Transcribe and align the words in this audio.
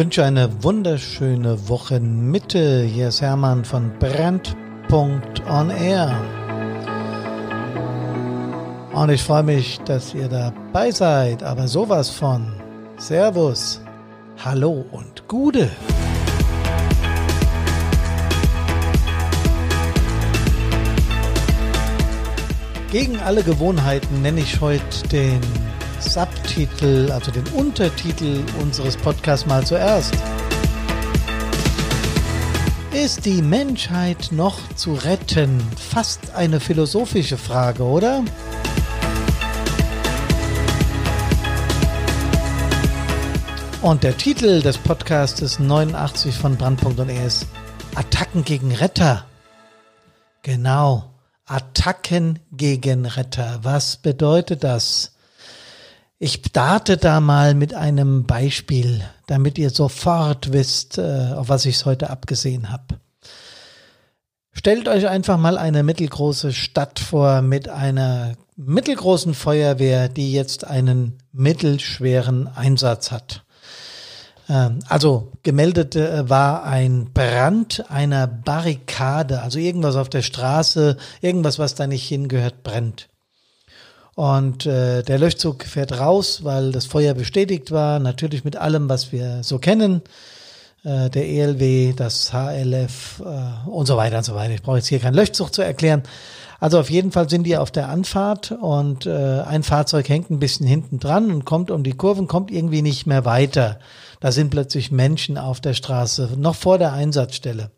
wünsche 0.00 0.24
eine 0.24 0.62
wunderschöne 0.62 1.68
Wochenmitte. 1.68 2.84
Hier 2.84 3.08
ist 3.08 3.20
Hermann 3.20 3.66
von 3.66 3.92
Brandpunkt 3.98 5.42
Air. 5.46 6.18
Und 8.94 9.10
ich 9.10 9.22
freue 9.22 9.42
mich, 9.42 9.78
dass 9.80 10.14
ihr 10.14 10.28
dabei 10.28 10.90
seid, 10.90 11.42
aber 11.42 11.68
sowas 11.68 12.08
von. 12.08 12.50
Servus, 12.96 13.82
Hallo 14.42 14.86
und 14.90 15.28
Gude. 15.28 15.68
Gegen 22.90 23.20
alle 23.20 23.42
Gewohnheiten 23.42 24.22
nenne 24.22 24.40
ich 24.40 24.62
heute 24.62 25.08
den 25.12 25.42
Subtitel, 26.00 27.10
also 27.12 27.30
den 27.30 27.46
Untertitel 27.48 28.42
unseres 28.60 28.96
Podcasts 28.96 29.46
mal 29.46 29.64
zuerst. 29.64 30.14
Ist 32.92 33.24
die 33.24 33.40
Menschheit 33.40 34.30
noch 34.32 34.58
zu 34.74 34.94
retten? 34.94 35.60
Fast 35.76 36.34
eine 36.34 36.58
philosophische 36.60 37.38
Frage, 37.38 37.84
oder? 37.84 38.24
Und 43.82 44.02
der 44.02 44.16
Titel 44.16 44.60
des 44.60 44.76
Podcasts 44.76 45.58
89 45.58 46.34
von 46.34 46.56
Brandpunkt 46.56 47.00
und 47.00 47.08
ist 47.08 47.46
Attacken 47.94 48.44
gegen 48.44 48.72
Retter. 48.72 49.24
Genau. 50.42 51.10
Attacken 51.46 52.38
gegen 52.52 53.06
Retter. 53.06 53.60
Was 53.62 53.96
bedeutet 53.96 54.64
das? 54.64 55.12
Ich 56.22 56.42
starte 56.46 56.98
da 56.98 57.18
mal 57.18 57.54
mit 57.54 57.72
einem 57.72 58.24
Beispiel, 58.26 59.00
damit 59.26 59.56
ihr 59.56 59.70
sofort 59.70 60.52
wisst, 60.52 60.98
äh, 60.98 61.32
auf 61.34 61.48
was 61.48 61.64
ich 61.64 61.76
es 61.76 61.86
heute 61.86 62.10
abgesehen 62.10 62.70
habe. 62.70 63.00
Stellt 64.52 64.86
euch 64.86 65.08
einfach 65.08 65.38
mal 65.38 65.56
eine 65.56 65.82
mittelgroße 65.82 66.52
Stadt 66.52 66.98
vor 66.98 67.40
mit 67.40 67.70
einer 67.70 68.34
mittelgroßen 68.56 69.32
Feuerwehr, 69.32 70.10
die 70.10 70.34
jetzt 70.34 70.66
einen 70.66 71.16
mittelschweren 71.32 72.48
Einsatz 72.48 73.10
hat. 73.10 73.42
Ähm, 74.50 74.80
also 74.88 75.32
gemeldet 75.42 75.96
äh, 75.96 76.28
war 76.28 76.64
ein 76.64 77.14
Brand 77.14 77.90
einer 77.90 78.26
Barrikade, 78.26 79.40
also 79.40 79.58
irgendwas 79.58 79.96
auf 79.96 80.10
der 80.10 80.20
Straße, 80.20 80.98
irgendwas, 81.22 81.58
was 81.58 81.76
da 81.76 81.86
nicht 81.86 82.06
hingehört, 82.06 82.62
brennt. 82.62 83.08
Und 84.20 84.66
äh, 84.66 85.02
der 85.02 85.18
Löschzug 85.18 85.64
fährt 85.64 85.98
raus, 85.98 86.44
weil 86.44 86.72
das 86.72 86.84
Feuer 86.84 87.14
bestätigt 87.14 87.70
war, 87.70 87.98
natürlich 88.00 88.44
mit 88.44 88.54
allem, 88.54 88.86
was 88.90 89.12
wir 89.12 89.42
so 89.42 89.58
kennen. 89.58 90.02
Äh, 90.84 91.08
der 91.08 91.26
ELW, 91.26 91.94
das 91.96 92.30
HLF 92.30 93.22
äh, 93.24 93.70
und 93.70 93.86
so 93.86 93.96
weiter 93.96 94.18
und 94.18 94.24
so 94.24 94.34
weiter. 94.34 94.52
Ich 94.52 94.60
brauche 94.60 94.76
jetzt 94.76 94.88
hier 94.88 94.98
keinen 94.98 95.14
Löschzug 95.14 95.54
zu 95.54 95.62
erklären. 95.62 96.02
Also 96.58 96.78
auf 96.78 96.90
jeden 96.90 97.12
Fall 97.12 97.30
sind 97.30 97.44
die 97.44 97.56
auf 97.56 97.70
der 97.70 97.88
Anfahrt 97.88 98.52
und 98.52 99.06
äh, 99.06 99.40
ein 99.40 99.62
Fahrzeug 99.62 100.06
hängt 100.10 100.30
ein 100.30 100.38
bisschen 100.38 100.66
hinten 100.66 100.98
dran 100.98 101.30
und 101.32 101.46
kommt 101.46 101.70
um 101.70 101.82
die 101.82 101.96
Kurven, 101.96 102.26
kommt 102.26 102.50
irgendwie 102.50 102.82
nicht 102.82 103.06
mehr 103.06 103.24
weiter. 103.24 103.78
Da 104.20 104.32
sind 104.32 104.50
plötzlich 104.50 104.90
Menschen 104.90 105.38
auf 105.38 105.62
der 105.62 105.72
Straße, 105.72 106.32
noch 106.36 106.56
vor 106.56 106.76
der 106.76 106.92
Einsatzstelle. 106.92 107.70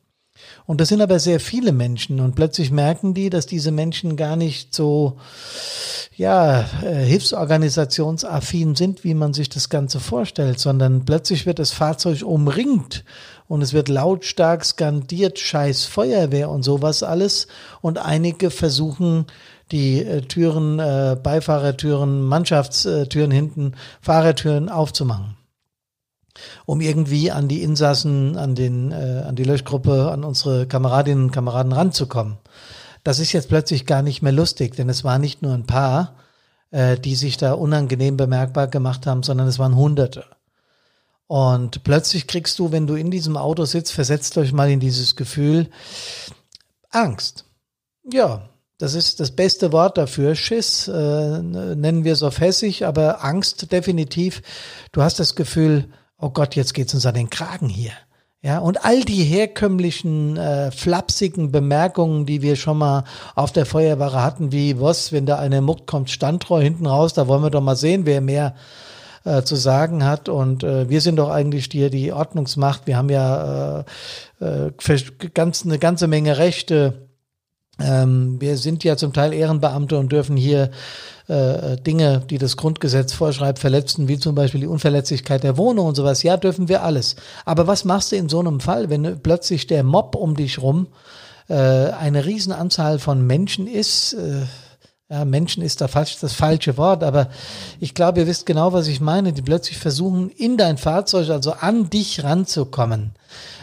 Und 0.64 0.80
das 0.80 0.88
sind 0.88 1.00
aber 1.00 1.18
sehr 1.18 1.40
viele 1.40 1.72
Menschen 1.72 2.20
und 2.20 2.34
plötzlich 2.34 2.70
merken 2.70 3.14
die, 3.14 3.30
dass 3.30 3.46
diese 3.46 3.72
Menschen 3.72 4.16
gar 4.16 4.36
nicht 4.36 4.74
so, 4.74 5.18
ja, 6.16 6.60
äh, 6.82 7.04
hilfsorganisationsaffin 7.04 8.76
sind, 8.76 9.02
wie 9.02 9.14
man 9.14 9.34
sich 9.34 9.48
das 9.48 9.68
Ganze 9.68 9.98
vorstellt, 9.98 10.60
sondern 10.60 11.04
plötzlich 11.04 11.46
wird 11.46 11.58
das 11.58 11.72
Fahrzeug 11.72 12.22
umringt 12.22 13.04
und 13.48 13.60
es 13.60 13.72
wird 13.72 13.88
lautstark 13.88 14.64
skandiert, 14.64 15.38
scheiß 15.38 15.84
Feuerwehr 15.84 16.48
und 16.48 16.62
sowas 16.62 17.02
alles. 17.02 17.48
Und 17.80 17.98
einige 17.98 18.50
versuchen, 18.50 19.26
die 19.72 20.02
äh, 20.02 20.22
Türen, 20.22 20.78
äh, 20.78 21.16
Beifahrertüren, 21.20 22.22
Mannschaftstüren 22.22 23.30
hinten, 23.30 23.74
Fahrertüren 24.00 24.68
aufzumachen 24.68 25.41
um 26.66 26.80
irgendwie 26.80 27.30
an 27.30 27.48
die 27.48 27.62
Insassen, 27.62 28.36
an 28.36 28.54
den, 28.54 28.92
äh, 28.92 29.24
an 29.26 29.36
die 29.36 29.44
Löschgruppe, 29.44 30.10
an 30.10 30.24
unsere 30.24 30.66
Kameradinnen 30.66 31.24
und 31.24 31.30
Kameraden 31.32 31.72
ranzukommen. 31.72 32.38
Das 33.04 33.18
ist 33.18 33.32
jetzt 33.32 33.48
plötzlich 33.48 33.86
gar 33.86 34.02
nicht 34.02 34.22
mehr 34.22 34.32
lustig, 34.32 34.76
denn 34.76 34.88
es 34.88 35.04
war 35.04 35.18
nicht 35.18 35.42
nur 35.42 35.54
ein 35.54 35.66
paar, 35.66 36.16
äh, 36.70 36.96
die 36.96 37.16
sich 37.16 37.36
da 37.36 37.52
unangenehm 37.52 38.16
bemerkbar 38.16 38.68
gemacht 38.68 39.06
haben, 39.06 39.22
sondern 39.22 39.48
es 39.48 39.58
waren 39.58 39.76
Hunderte. 39.76 40.24
Und 41.26 41.82
plötzlich 41.82 42.26
kriegst 42.26 42.58
du, 42.58 42.72
wenn 42.72 42.86
du 42.86 42.94
in 42.94 43.10
diesem 43.10 43.36
Auto 43.36 43.64
sitzt, 43.64 43.92
versetzt 43.92 44.36
euch 44.36 44.52
mal 44.52 44.70
in 44.70 44.80
dieses 44.80 45.16
Gefühl 45.16 45.70
Angst. 46.90 47.46
Ja, 48.10 48.50
das 48.78 48.94
ist 48.94 49.20
das 49.20 49.30
beste 49.30 49.72
Wort 49.72 49.96
dafür. 49.96 50.34
Schiss 50.34 50.88
äh, 50.88 50.92
nennen 51.42 52.04
wir 52.04 52.12
es 52.12 52.22
auf 52.22 52.40
Hessisch, 52.40 52.82
aber 52.82 53.24
Angst 53.24 53.72
definitiv. 53.72 54.42
Du 54.90 55.02
hast 55.02 55.20
das 55.20 55.34
Gefühl, 55.34 55.88
oh 56.22 56.30
Gott, 56.30 56.56
jetzt 56.56 56.72
geht's 56.72 56.94
uns 56.94 57.04
an 57.04 57.14
den 57.14 57.28
Kragen 57.28 57.68
hier. 57.68 57.92
Ja, 58.44 58.58
und 58.58 58.84
all 58.84 59.02
die 59.02 59.22
herkömmlichen, 59.22 60.36
äh, 60.36 60.72
flapsigen 60.72 61.52
Bemerkungen, 61.52 62.26
die 62.26 62.42
wir 62.42 62.56
schon 62.56 62.78
mal 62.78 63.04
auf 63.36 63.52
der 63.52 63.66
Feuerwehre 63.66 64.22
hatten, 64.22 64.50
wie 64.50 64.80
was, 64.80 65.12
wenn 65.12 65.26
da 65.26 65.38
eine 65.38 65.60
muckt, 65.60 65.86
kommt 65.86 66.10
Standrohr 66.10 66.60
hinten 66.60 66.86
raus, 66.86 67.12
da 67.12 67.28
wollen 67.28 67.42
wir 67.42 67.50
doch 67.50 67.60
mal 67.60 67.76
sehen, 67.76 68.04
wer 68.04 68.20
mehr 68.20 68.54
äh, 69.24 69.42
zu 69.42 69.54
sagen 69.54 70.04
hat. 70.04 70.28
Und 70.28 70.64
äh, 70.64 70.88
wir 70.88 71.00
sind 71.00 71.16
doch 71.16 71.30
eigentlich 71.30 71.68
die, 71.68 71.88
die 71.90 72.12
Ordnungsmacht. 72.12 72.88
Wir 72.88 72.96
haben 72.96 73.10
ja 73.10 73.84
äh, 74.40 74.64
äh, 74.66 74.72
ganz, 75.34 75.64
eine 75.64 75.78
ganze 75.78 76.08
Menge 76.08 76.38
Rechte. 76.38 77.08
Ähm, 77.78 78.40
wir 78.40 78.56
sind 78.56 78.82
ja 78.82 78.96
zum 78.96 79.12
Teil 79.12 79.32
Ehrenbeamte 79.32 79.96
und 79.98 80.10
dürfen 80.10 80.36
hier 80.36 80.70
äh, 81.32 81.76
Dinge, 81.76 82.22
die 82.28 82.38
das 82.38 82.56
Grundgesetz 82.56 83.12
vorschreibt, 83.12 83.58
verletzen, 83.58 84.06
wie 84.08 84.18
zum 84.18 84.34
Beispiel 84.34 84.60
die 84.60 84.66
Unverletzlichkeit 84.66 85.42
der 85.42 85.56
Wohnung 85.56 85.86
und 85.86 85.94
sowas. 85.94 86.22
Ja, 86.22 86.36
dürfen 86.36 86.68
wir 86.68 86.82
alles. 86.82 87.16
Aber 87.44 87.66
was 87.66 87.84
machst 87.84 88.12
du 88.12 88.16
in 88.16 88.28
so 88.28 88.40
einem 88.40 88.60
Fall, 88.60 88.90
wenn 88.90 89.18
plötzlich 89.22 89.66
der 89.66 89.82
Mob 89.82 90.14
um 90.14 90.36
dich 90.36 90.60
rum 90.60 90.88
äh, 91.48 91.54
eine 91.54 92.26
Riesenanzahl 92.26 92.98
von 92.98 93.26
Menschen 93.26 93.66
ist? 93.66 94.12
Äh, 94.12 94.42
ja, 95.12 95.26
Menschen 95.26 95.62
ist 95.62 95.82
da 95.82 95.88
falsch, 95.88 96.16
das 96.20 96.32
falsche 96.32 96.78
Wort, 96.78 97.04
aber 97.04 97.28
ich 97.80 97.92
glaube, 97.92 98.20
ihr 98.20 98.26
wisst 98.26 98.46
genau, 98.46 98.72
was 98.72 98.86
ich 98.86 99.02
meine, 99.02 99.34
die 99.34 99.42
plötzlich 99.42 99.76
versuchen, 99.76 100.30
in 100.30 100.56
dein 100.56 100.78
Fahrzeug, 100.78 101.28
also 101.28 101.52
an 101.52 101.90
dich 101.90 102.24
ranzukommen. 102.24 103.10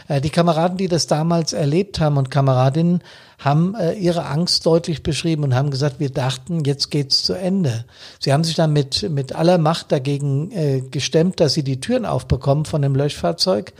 Äh, 0.06 0.20
die 0.20 0.30
Kameraden, 0.30 0.76
die 0.76 0.86
das 0.86 1.08
damals 1.08 1.52
erlebt 1.52 1.98
haben 1.98 2.18
und 2.18 2.30
Kameradinnen, 2.30 3.02
haben 3.40 3.74
äh, 3.74 3.94
ihre 3.94 4.26
Angst 4.26 4.64
deutlich 4.64 5.02
beschrieben 5.02 5.42
und 5.42 5.56
haben 5.56 5.72
gesagt, 5.72 5.98
wir 5.98 6.10
dachten, 6.10 6.64
jetzt 6.64 6.88
geht's 6.92 7.24
zu 7.24 7.32
Ende. 7.32 7.84
Sie 8.20 8.32
haben 8.32 8.44
sich 8.44 8.54
dann 8.54 8.72
mit, 8.72 9.10
mit 9.10 9.34
aller 9.34 9.58
Macht 9.58 9.90
dagegen 9.90 10.52
äh, 10.52 10.82
gestemmt, 10.82 11.40
dass 11.40 11.54
sie 11.54 11.64
die 11.64 11.80
Türen 11.80 12.06
aufbekommen 12.06 12.64
von 12.64 12.80
dem 12.80 12.94
Löschfahrzeug. 12.94 13.72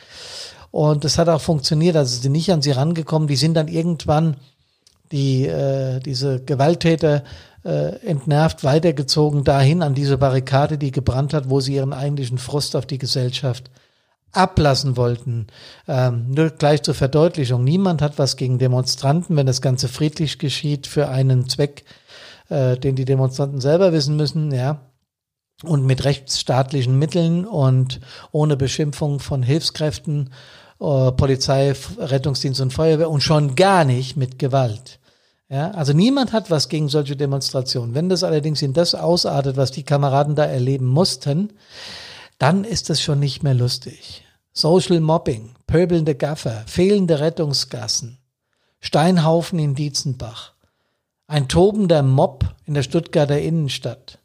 Und 0.72 1.04
das 1.04 1.18
hat 1.18 1.28
auch 1.28 1.40
funktioniert. 1.40 1.94
Also 1.94 2.16
sie 2.16 2.22
sind 2.22 2.32
nicht 2.32 2.50
an 2.50 2.62
sie 2.62 2.72
rangekommen. 2.72 3.28
Die 3.28 3.36
sind 3.36 3.54
dann 3.54 3.68
irgendwann 3.68 4.36
die 5.12 5.46
äh, 5.46 6.00
diese 6.00 6.40
Gewalttäter 6.40 7.24
äh, 7.64 7.96
entnervt 8.06 8.64
weitergezogen 8.64 9.44
dahin 9.44 9.82
an 9.82 9.94
diese 9.94 10.18
Barrikade, 10.18 10.78
die 10.78 10.92
gebrannt 10.92 11.34
hat, 11.34 11.50
wo 11.50 11.60
sie 11.60 11.74
ihren 11.74 11.92
eigentlichen 11.92 12.38
Frust 12.38 12.76
auf 12.76 12.86
die 12.86 12.98
Gesellschaft 12.98 13.70
ablassen 14.32 14.96
wollten. 14.96 15.48
Ähm, 15.88 16.30
nur 16.30 16.50
gleich 16.50 16.82
zur 16.82 16.94
Verdeutlichung. 16.94 17.64
Niemand 17.64 18.00
hat 18.00 18.18
was 18.18 18.36
gegen 18.36 18.58
Demonstranten, 18.58 19.36
wenn 19.36 19.46
das 19.46 19.60
Ganze 19.60 19.88
friedlich 19.88 20.38
geschieht, 20.38 20.86
für 20.86 21.08
einen 21.08 21.48
Zweck, 21.48 21.84
äh, 22.48 22.76
den 22.76 22.96
die 22.96 23.04
Demonstranten 23.04 23.60
selber 23.60 23.92
wissen 23.92 24.16
müssen, 24.16 24.52
ja. 24.52 24.82
Und 25.62 25.84
mit 25.84 26.04
rechtsstaatlichen 26.04 26.98
Mitteln 26.98 27.44
und 27.44 28.00
ohne 28.32 28.56
Beschimpfung 28.56 29.20
von 29.20 29.42
Hilfskräften, 29.42 30.30
äh, 30.80 31.12
Polizei, 31.12 31.74
Rettungsdienst 31.98 32.62
und 32.62 32.72
Feuerwehr 32.72 33.10
und 33.10 33.22
schon 33.22 33.56
gar 33.56 33.84
nicht 33.84 34.16
mit 34.16 34.38
Gewalt. 34.38 34.99
Ja, 35.50 35.72
also 35.72 35.92
niemand 35.92 36.32
hat 36.32 36.48
was 36.48 36.68
gegen 36.68 36.88
solche 36.88 37.16
Demonstrationen. 37.16 37.94
Wenn 37.94 38.08
das 38.08 38.22
allerdings 38.22 38.62
in 38.62 38.72
das 38.72 38.94
ausartet, 38.94 39.56
was 39.56 39.72
die 39.72 39.82
Kameraden 39.82 40.36
da 40.36 40.44
erleben 40.44 40.86
mussten, 40.86 41.52
dann 42.38 42.62
ist 42.62 42.88
es 42.88 43.02
schon 43.02 43.18
nicht 43.18 43.42
mehr 43.42 43.54
lustig. 43.54 44.24
Social 44.52 45.00
Mobbing, 45.00 45.56
pöbelnde 45.66 46.14
Gaffer, 46.14 46.62
fehlende 46.66 47.18
Rettungsgassen, 47.18 48.18
Steinhaufen 48.80 49.58
in 49.58 49.74
Dietzenbach, 49.74 50.52
ein 51.26 51.48
tobender 51.48 52.04
Mob 52.04 52.44
in 52.64 52.74
der 52.74 52.84
Stuttgarter 52.84 53.40
Innenstadt, 53.40 54.18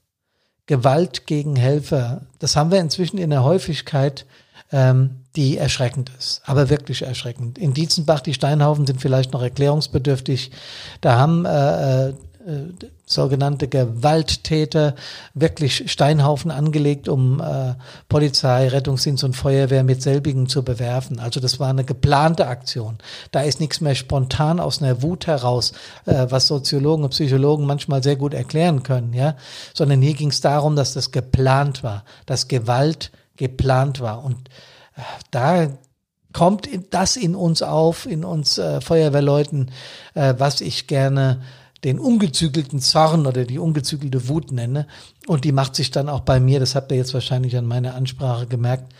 Gewalt 0.67 1.25
gegen 1.25 1.55
Helfer, 1.55 2.21
das 2.37 2.55
haben 2.55 2.71
wir 2.71 2.79
inzwischen 2.79 3.17
in 3.17 3.31
der 3.31 3.43
Häufigkeit, 3.43 4.27
ähm, 4.75 5.21
die 5.37 5.57
erschreckend 5.57 6.11
ist, 6.19 6.41
aber 6.45 6.69
wirklich 6.69 7.01
erschreckend. 7.01 7.57
In 7.57 7.73
Dietzenbach, 7.73 8.19
die 8.19 8.33
Steinhaufen 8.33 8.85
sind 8.85 9.01
vielleicht 9.01 9.31
noch 9.31 9.41
erklärungsbedürftig. 9.41 10.51
Da 11.01 11.17
haben 11.17 11.45
äh, 11.45 12.09
äh 12.09 12.13
sogenannte 13.07 13.67
Gewalttäter 13.67 14.93
wirklich 15.33 15.91
Steinhaufen 15.91 16.51
angelegt, 16.51 17.07
um 17.07 17.39
äh, 17.39 17.73
Polizei, 18.07 18.67
Rettungsdienst 18.67 19.23
und 19.23 19.35
Feuerwehr 19.35 19.83
mit 19.83 20.03
selbigen 20.03 20.47
zu 20.47 20.63
bewerfen. 20.63 21.19
Also 21.19 21.39
das 21.39 21.59
war 21.59 21.69
eine 21.69 21.83
geplante 21.83 22.47
Aktion. 22.47 22.99
Da 23.31 23.41
ist 23.41 23.59
nichts 23.59 23.81
mehr 23.81 23.95
spontan 23.95 24.59
aus 24.59 24.81
einer 24.81 25.01
Wut 25.01 25.25
heraus, 25.25 25.73
äh, 26.05 26.27
was 26.29 26.45
Soziologen 26.45 27.03
und 27.03 27.11
Psychologen 27.11 27.65
manchmal 27.65 28.03
sehr 28.03 28.15
gut 28.15 28.35
erklären 28.35 28.83
können, 28.83 29.13
ja, 29.13 29.35
sondern 29.73 30.03
hier 30.03 30.13
ging 30.13 30.29
es 30.29 30.41
darum, 30.41 30.75
dass 30.75 30.93
das 30.93 31.11
geplant 31.11 31.83
war, 31.83 32.03
dass 32.27 32.47
Gewalt 32.47 33.11
geplant 33.37 33.99
war 33.99 34.23
und 34.23 34.49
äh, 34.95 35.01
da 35.31 35.67
kommt 36.35 36.67
das 36.89 37.15
in 37.15 37.33
uns 37.33 37.61
auf, 37.61 38.05
in 38.05 38.25
uns 38.25 38.57
äh, 38.57 38.81
Feuerwehrleuten, 38.81 39.71
äh, 40.15 40.33
was 40.37 40.59
ich 40.59 40.85
gerne 40.85 41.41
den 41.85 41.97
ungezügelten 41.97 42.81
Zorn 42.81 43.25
oder 43.25 43.45
die 43.45 43.57
ungezügelte 43.57 44.27
Wut 44.27 44.51
nenne. 44.51 44.85
Und 45.27 45.45
die 45.45 45.53
macht 45.53 45.75
sich 45.75 45.91
dann 45.91 46.09
auch 46.09 46.21
bei 46.21 46.41
mir, 46.41 46.59
das 46.59 46.75
habt 46.75 46.91
ihr 46.91 46.97
jetzt 46.97 47.13
wahrscheinlich 47.13 47.55
an 47.55 47.65
meiner 47.65 47.95
Ansprache 47.95 48.47
gemerkt, 48.47 48.91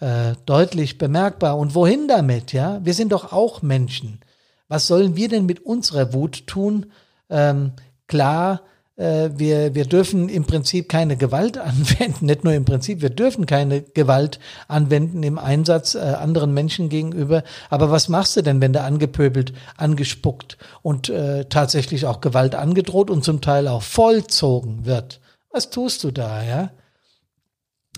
äh, 0.00 0.32
deutlich 0.46 0.98
bemerkbar. 0.98 1.58
Und 1.58 1.76
wohin 1.76 2.08
damit? 2.08 2.52
Ja, 2.52 2.80
wir 2.82 2.94
sind 2.94 3.12
doch 3.12 3.32
auch 3.32 3.62
Menschen. 3.62 4.18
Was 4.66 4.88
sollen 4.88 5.14
wir 5.14 5.28
denn 5.28 5.46
mit 5.46 5.64
unserer 5.64 6.12
Wut 6.12 6.46
tun? 6.48 6.86
Ähm, 7.28 7.72
klar, 8.08 8.62
wir, 9.00 9.74
wir 9.74 9.84
dürfen 9.86 10.28
im 10.28 10.44
Prinzip 10.44 10.88
keine 10.88 11.16
Gewalt 11.16 11.56
anwenden, 11.58 12.26
nicht 12.26 12.44
nur 12.44 12.52
im 12.52 12.64
Prinzip, 12.64 13.00
wir 13.00 13.10
dürfen 13.10 13.46
keine 13.46 13.82
Gewalt 13.82 14.38
anwenden 14.68 15.22
im 15.22 15.38
Einsatz 15.38 15.94
äh, 15.94 16.00
anderen 16.00 16.52
Menschen 16.52 16.88
gegenüber. 16.88 17.42
Aber 17.70 17.90
was 17.90 18.08
machst 18.08 18.36
du 18.36 18.42
denn, 18.42 18.60
wenn 18.60 18.72
da 18.72 18.84
angepöbelt, 18.84 19.52
angespuckt 19.76 20.58
und 20.82 21.08
äh, 21.08 21.46
tatsächlich 21.46 22.06
auch 22.06 22.20
Gewalt 22.20 22.54
angedroht 22.54 23.10
und 23.10 23.24
zum 23.24 23.40
Teil 23.40 23.68
auch 23.68 23.82
vollzogen 23.82 24.84
wird? 24.84 25.20
Was 25.50 25.70
tust 25.70 26.04
du 26.04 26.10
da, 26.10 26.42
ja? 26.42 26.70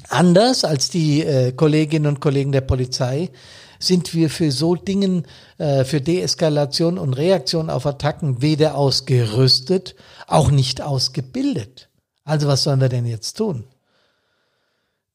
Anders 0.09 0.65
als 0.65 0.89
die 0.89 1.23
äh, 1.23 1.53
Kolleginnen 1.53 2.07
und 2.07 2.21
Kollegen 2.21 2.53
der 2.53 2.63
Polizei 2.63 3.31
sind 3.83 4.15
wir 4.15 4.31
für 4.31 4.51
so 4.51 4.75
Dingen, 4.75 5.27
äh, 5.59 5.85
für 5.85 6.01
Deeskalation 6.01 6.99
und 6.99 7.15
Reaktion 7.15 7.71
auf 7.71 7.87
Attacken 7.87 8.43
weder 8.43 8.77
ausgerüstet, 8.77 9.95
auch 10.27 10.51
nicht 10.51 10.81
ausgebildet. 10.81 11.89
Also 12.25 12.49
was 12.49 12.63
sollen 12.63 12.81
wir 12.81 12.89
denn 12.89 13.07
jetzt 13.07 13.35
tun? 13.35 13.65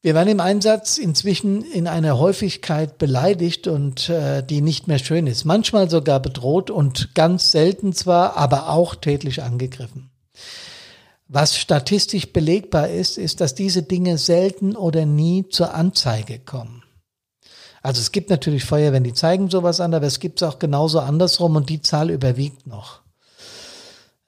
Wir 0.00 0.14
werden 0.14 0.28
im 0.28 0.40
Einsatz 0.40 0.96
inzwischen 0.96 1.62
in 1.62 1.88
einer 1.88 2.18
Häufigkeit 2.18 2.98
beleidigt 2.98 3.66
und 3.66 4.08
äh, 4.08 4.44
die 4.44 4.60
nicht 4.60 4.86
mehr 4.86 5.00
schön 5.00 5.26
ist. 5.26 5.44
Manchmal 5.44 5.90
sogar 5.90 6.20
bedroht 6.20 6.70
und 6.70 7.14
ganz 7.16 7.50
selten 7.50 7.92
zwar, 7.92 8.36
aber 8.36 8.68
auch 8.68 8.94
tätlich 8.94 9.42
angegriffen. 9.42 10.10
Was 11.26 11.58
statistisch 11.58 12.32
belegbar 12.32 12.88
ist, 12.88 13.18
ist, 13.18 13.40
dass 13.40 13.54
diese 13.54 13.82
Dinge 13.82 14.18
selten 14.18 14.76
oder 14.76 15.04
nie 15.04 15.48
zur 15.48 15.74
Anzeige 15.74 16.38
kommen. 16.38 16.84
Also 17.88 18.02
es 18.02 18.12
gibt 18.12 18.28
natürlich 18.28 18.66
Feuerwehren, 18.66 19.02
die 19.02 19.14
zeigen 19.14 19.48
sowas 19.48 19.80
an, 19.80 19.94
aber 19.94 20.04
es 20.04 20.20
gibt 20.20 20.42
es 20.42 20.46
auch 20.46 20.58
genauso 20.58 21.00
andersrum 21.00 21.56
und 21.56 21.70
die 21.70 21.80
Zahl 21.80 22.10
überwiegt 22.10 22.66
noch. 22.66 23.00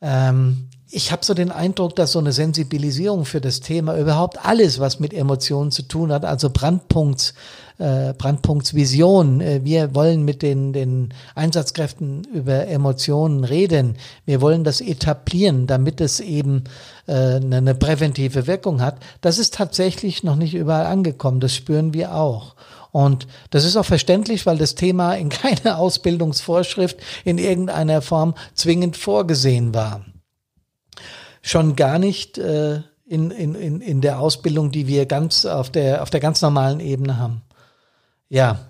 Ähm, 0.01 0.71
ich 0.89 1.13
habe 1.13 1.23
so 1.23 1.35
den 1.35 1.53
Eindruck, 1.53 1.95
dass 1.95 2.13
so 2.13 2.21
eine 2.21 2.33
Sensibilisierung 2.33 3.27
für 3.27 3.43
das 3.43 3.61
Thema 3.61 3.99
überhaupt 3.99 4.43
alles, 4.47 4.81
was 4.81 4.99
mit 4.99 5.13
Emotionen 5.13 5.73
zu 5.73 5.83
tun 5.83 6.11
hat, 6.11 6.25
also 6.25 6.49
Brandpunkts, 6.49 7.35
äh, 7.77 8.15
Brandpunktsvision. 8.15 9.43
Äh, 9.43 9.61
wir 9.63 9.95
wollen 9.95 10.25
mit 10.25 10.41
den, 10.41 10.73
den 10.73 11.13
Einsatzkräften 11.35 12.25
über 12.33 12.67
Emotionen 12.67 13.45
reden. 13.45 13.99
Wir 14.25 14.41
wollen 14.41 14.65
das 14.65 14.81
etablieren, 14.81 15.67
damit 15.67 16.01
es 16.01 16.21
eben 16.21 16.65
äh, 17.07 17.13
eine 17.13 17.75
präventive 17.75 18.47
Wirkung 18.47 18.81
hat. 18.81 18.97
Das 19.21 19.37
ist 19.37 19.53
tatsächlich 19.53 20.25
noch 20.25 20.37
nicht 20.37 20.55
überall 20.55 20.87
angekommen. 20.87 21.41
Das 21.41 21.55
spüren 21.55 21.93
wir 21.93 22.15
auch. 22.15 22.55
Und 22.93 23.27
das 23.51 23.65
ist 23.65 23.77
auch 23.77 23.85
verständlich, 23.85 24.47
weil 24.47 24.59
das 24.59 24.75
Thema 24.75 25.15
in 25.15 25.29
keiner 25.29 25.79
Ausbildungsvorschrift 25.79 26.99
in 27.25 27.39
irgendeiner 27.39 28.03
Form 28.03 28.35
zwingend 28.55 28.97
vorgesehen 28.97 29.75
war. 29.75 30.05
Schon 31.43 31.77
gar 31.77 31.99
nicht 31.99 32.39
äh, 32.39 32.83
in, 33.07 33.31
in, 33.31 33.55
in, 33.55 33.81
in 33.81 34.01
der 34.01 34.21
Ausbildung, 34.21 34.71
die 34.71 34.87
wir 34.87 35.07
ganz 35.07 35.45
auf 35.45 35.71
der, 35.71 36.03
auf 36.03 36.11
der 36.11 36.21
ganz 36.21 36.43
normalen 36.43 36.81
Ebene 36.81 37.19
haben. 37.19 37.43
Ja. 38.29 38.67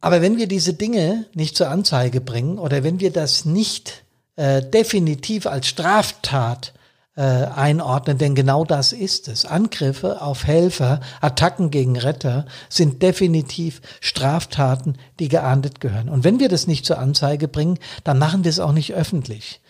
Aber 0.00 0.22
wenn 0.22 0.36
wir 0.36 0.46
diese 0.46 0.74
Dinge 0.74 1.26
nicht 1.34 1.56
zur 1.56 1.68
Anzeige 1.68 2.20
bringen 2.20 2.58
oder 2.58 2.84
wenn 2.84 3.00
wir 3.00 3.10
das 3.10 3.44
nicht 3.44 4.04
äh, 4.36 4.62
definitiv 4.62 5.46
als 5.46 5.66
Straftat 5.66 6.74
äh, 7.16 7.22
einordnen, 7.22 8.18
denn 8.18 8.34
genau 8.34 8.64
das 8.64 8.92
ist 8.92 9.28
es. 9.28 9.44
Angriffe 9.46 10.20
auf 10.22 10.46
Helfer, 10.46 11.00
Attacken 11.20 11.70
gegen 11.70 11.96
Retter 11.96 12.46
sind 12.68 13.02
definitiv 13.02 13.80
Straftaten, 14.00 14.96
die 15.18 15.28
geahndet 15.28 15.80
gehören. 15.80 16.08
Und 16.08 16.24
wenn 16.24 16.40
wir 16.40 16.48
das 16.48 16.66
nicht 16.66 16.84
zur 16.86 16.98
Anzeige 16.98 17.48
bringen, 17.48 17.78
dann 18.04 18.18
machen 18.18 18.44
wir 18.44 18.50
es 18.50 18.60
auch 18.60 18.72
nicht 18.72 18.94
öffentlich. 18.94 19.60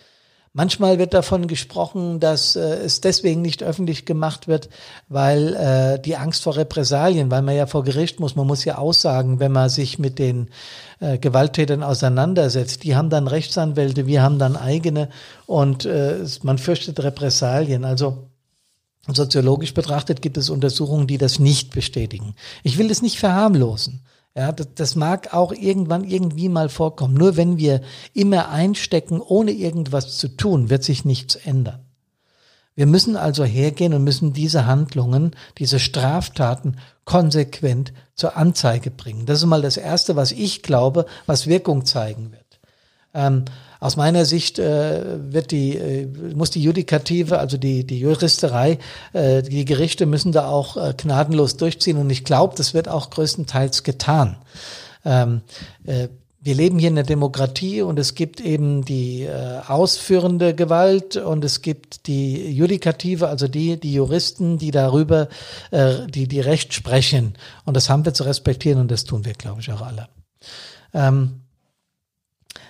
Manchmal 0.53 0.97
wird 0.97 1.13
davon 1.13 1.47
gesprochen, 1.47 2.19
dass 2.19 2.55
äh, 2.55 2.59
es 2.59 3.01
deswegen 3.01 3.41
nicht 3.41 3.63
öffentlich 3.63 4.05
gemacht 4.05 4.47
wird, 4.47 4.69
weil 5.07 5.53
äh, 5.53 5.99
die 5.99 6.17
Angst 6.17 6.43
vor 6.43 6.55
Repressalien, 6.55 7.29
weil 7.29 7.41
man 7.41 7.55
ja 7.55 7.67
vor 7.67 7.83
Gericht 7.83 8.19
muss, 8.19 8.35
man 8.35 8.47
muss 8.47 8.65
ja 8.65 8.77
aussagen, 8.77 9.39
wenn 9.39 9.51
man 9.51 9.69
sich 9.69 9.99
mit 9.99 10.19
den 10.19 10.49
äh, 10.99 11.17
Gewalttätern 11.17 11.83
auseinandersetzt. 11.83 12.83
Die 12.83 12.95
haben 12.95 13.09
dann 13.09 13.27
Rechtsanwälte, 13.27 14.07
wir 14.07 14.23
haben 14.23 14.39
dann 14.39 14.55
eigene 14.55 15.09
und 15.45 15.85
äh, 15.85 16.25
man 16.43 16.57
fürchtet 16.57 17.03
Repressalien. 17.03 17.85
Also 17.85 18.29
soziologisch 19.07 19.73
betrachtet 19.73 20.21
gibt 20.21 20.37
es 20.37 20.49
Untersuchungen, 20.49 21.07
die 21.07 21.17
das 21.17 21.39
nicht 21.39 21.71
bestätigen. 21.71 22.35
Ich 22.63 22.77
will 22.77 22.87
das 22.87 23.01
nicht 23.01 23.19
verharmlosen. 23.19 24.01
Ja, 24.37 24.51
das, 24.51 24.67
das 24.75 24.95
mag 24.95 25.33
auch 25.33 25.51
irgendwann 25.51 26.03
irgendwie 26.03 26.47
mal 26.47 26.69
vorkommen. 26.69 27.15
Nur 27.15 27.37
wenn 27.37 27.57
wir 27.57 27.81
immer 28.13 28.49
einstecken, 28.49 29.19
ohne 29.19 29.49
irgendwas 29.51 30.19
zu 30.19 30.27
tun, 30.27 30.69
wird 30.69 30.83
sich 30.83 31.05
nichts 31.05 31.35
ändern. 31.35 31.79
Wir 32.75 32.85
müssen 32.85 33.15
also 33.17 33.43
hergehen 33.43 33.95
und 33.95 34.03
müssen 34.03 34.33
diese 34.33 34.67
Handlungen, 34.67 35.31
diese 35.57 35.79
Straftaten 35.79 36.77
konsequent 37.03 37.93
zur 38.13 38.37
Anzeige 38.37 38.91
bringen. 38.91 39.25
Das 39.25 39.39
ist 39.39 39.47
mal 39.47 39.63
das 39.63 39.77
Erste, 39.77 40.15
was 40.15 40.31
ich 40.31 40.61
glaube, 40.61 41.07
was 41.25 41.47
Wirkung 41.47 41.85
zeigen 41.85 42.31
wird. 42.31 42.59
Ähm, 43.15 43.45
aus 43.79 43.95
meiner 43.95 44.25
Sicht 44.25 44.59
äh, 44.59 45.33
wird 45.33 45.51
die, 45.51 45.75
äh, 45.75 46.07
muss 46.35 46.51
die 46.51 46.61
Judikative, 46.61 47.39
also 47.39 47.57
die, 47.57 47.85
die 47.85 47.99
Juristerei, 47.99 48.79
äh, 49.13 49.43
die 49.43 49.65
Gerichte 49.65 50.05
müssen 50.05 50.31
da 50.31 50.47
auch 50.47 50.77
äh, 50.77 50.93
gnadenlos 50.95 51.57
durchziehen 51.57 51.97
und 51.97 52.09
ich 52.09 52.23
glaube, 52.23 52.55
das 52.55 52.73
wird 52.73 52.87
auch 52.87 53.09
größtenteils 53.09 53.83
getan. 53.83 54.37
Ähm, 55.05 55.41
äh, 55.85 56.07
wir 56.39 56.55
leben 56.55 56.79
hier 56.79 56.87
in 56.87 56.95
der 56.95 57.03
Demokratie 57.03 57.81
und 57.81 57.99
es 57.99 58.15
gibt 58.15 58.39
eben 58.39 58.85
die 58.85 59.23
äh, 59.23 59.59
ausführende 59.67 60.55
Gewalt 60.55 61.17
und 61.17 61.43
es 61.43 61.61
gibt 61.61 62.07
die 62.07 62.51
Judikative, 62.51 63.27
also 63.27 63.49
die, 63.49 63.77
die 63.77 63.93
Juristen, 63.93 64.57
die 64.57 64.71
darüber, 64.71 65.27
äh, 65.71 66.07
die, 66.07 66.27
die 66.27 66.39
Recht 66.39 66.73
sprechen. 66.73 67.33
Und 67.65 67.75
das 67.75 67.89
haben 67.89 68.05
wir 68.05 68.13
zu 68.13 68.23
respektieren 68.23 68.79
und 68.79 68.91
das 68.91 69.03
tun 69.03 69.25
wir, 69.25 69.33
glaube 69.33 69.59
ich, 69.59 69.71
auch 69.73 69.81
alle. 69.81 70.07
Ähm, 70.93 71.41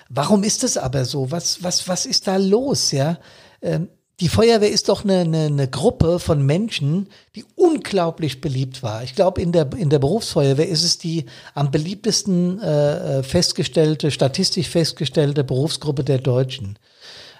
Warum 0.09 0.43
ist 0.43 0.63
es 0.63 0.77
aber 0.77 1.05
so? 1.05 1.31
Was, 1.31 1.63
was, 1.63 1.87
was 1.87 2.05
ist 2.05 2.27
da 2.27 2.37
los? 2.37 2.91
Ja, 2.91 3.17
ähm, 3.61 3.89
die 4.19 4.29
Feuerwehr 4.29 4.71
ist 4.71 4.89
doch 4.89 5.03
eine, 5.03 5.19
eine, 5.19 5.45
eine 5.45 5.67
Gruppe 5.67 6.17
von 6.17 6.43
Menschen, 6.43 7.07
die 7.35 7.45
unglaublich 7.55 8.41
beliebt 8.41 8.81
war. 8.81 9.03
Ich 9.03 9.13
glaube, 9.13 9.41
in 9.41 9.51
der, 9.51 9.69
in 9.77 9.91
der 9.91 9.99
Berufsfeuerwehr 9.99 10.67
ist 10.67 10.83
es 10.83 10.97
die 10.97 11.25
am 11.53 11.69
beliebtesten 11.69 12.59
äh, 12.59 13.19
äh, 13.19 13.23
festgestellte, 13.23 14.09
statistisch 14.09 14.69
festgestellte 14.69 15.43
Berufsgruppe 15.43 16.03
der 16.03 16.17
Deutschen. 16.17 16.79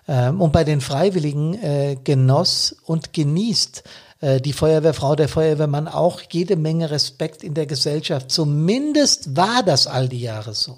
Ähm, 0.08 0.40
und 0.40 0.54
bei 0.54 0.64
den 0.64 0.80
Freiwilligen 0.80 1.56
äh, 1.56 1.98
genoss 2.04 2.76
und 2.86 3.12
genießt 3.12 3.84
äh, 4.22 4.40
die 4.40 4.54
Feuerwehrfrau, 4.54 5.16
der 5.16 5.30
Feuerwehrmann 5.30 5.88
auch 5.88 6.22
jede 6.30 6.58
Menge 6.58 6.92
Respekt 6.92 7.44
in 7.44 7.56
der 7.56 7.66
Gesellschaft. 7.66 8.30
Zumindest 8.30 9.36
war 9.36 9.64
das 9.64 9.88
all 9.88 10.08
die 10.08 10.22
Jahre 10.22 10.54
so. 10.54 10.78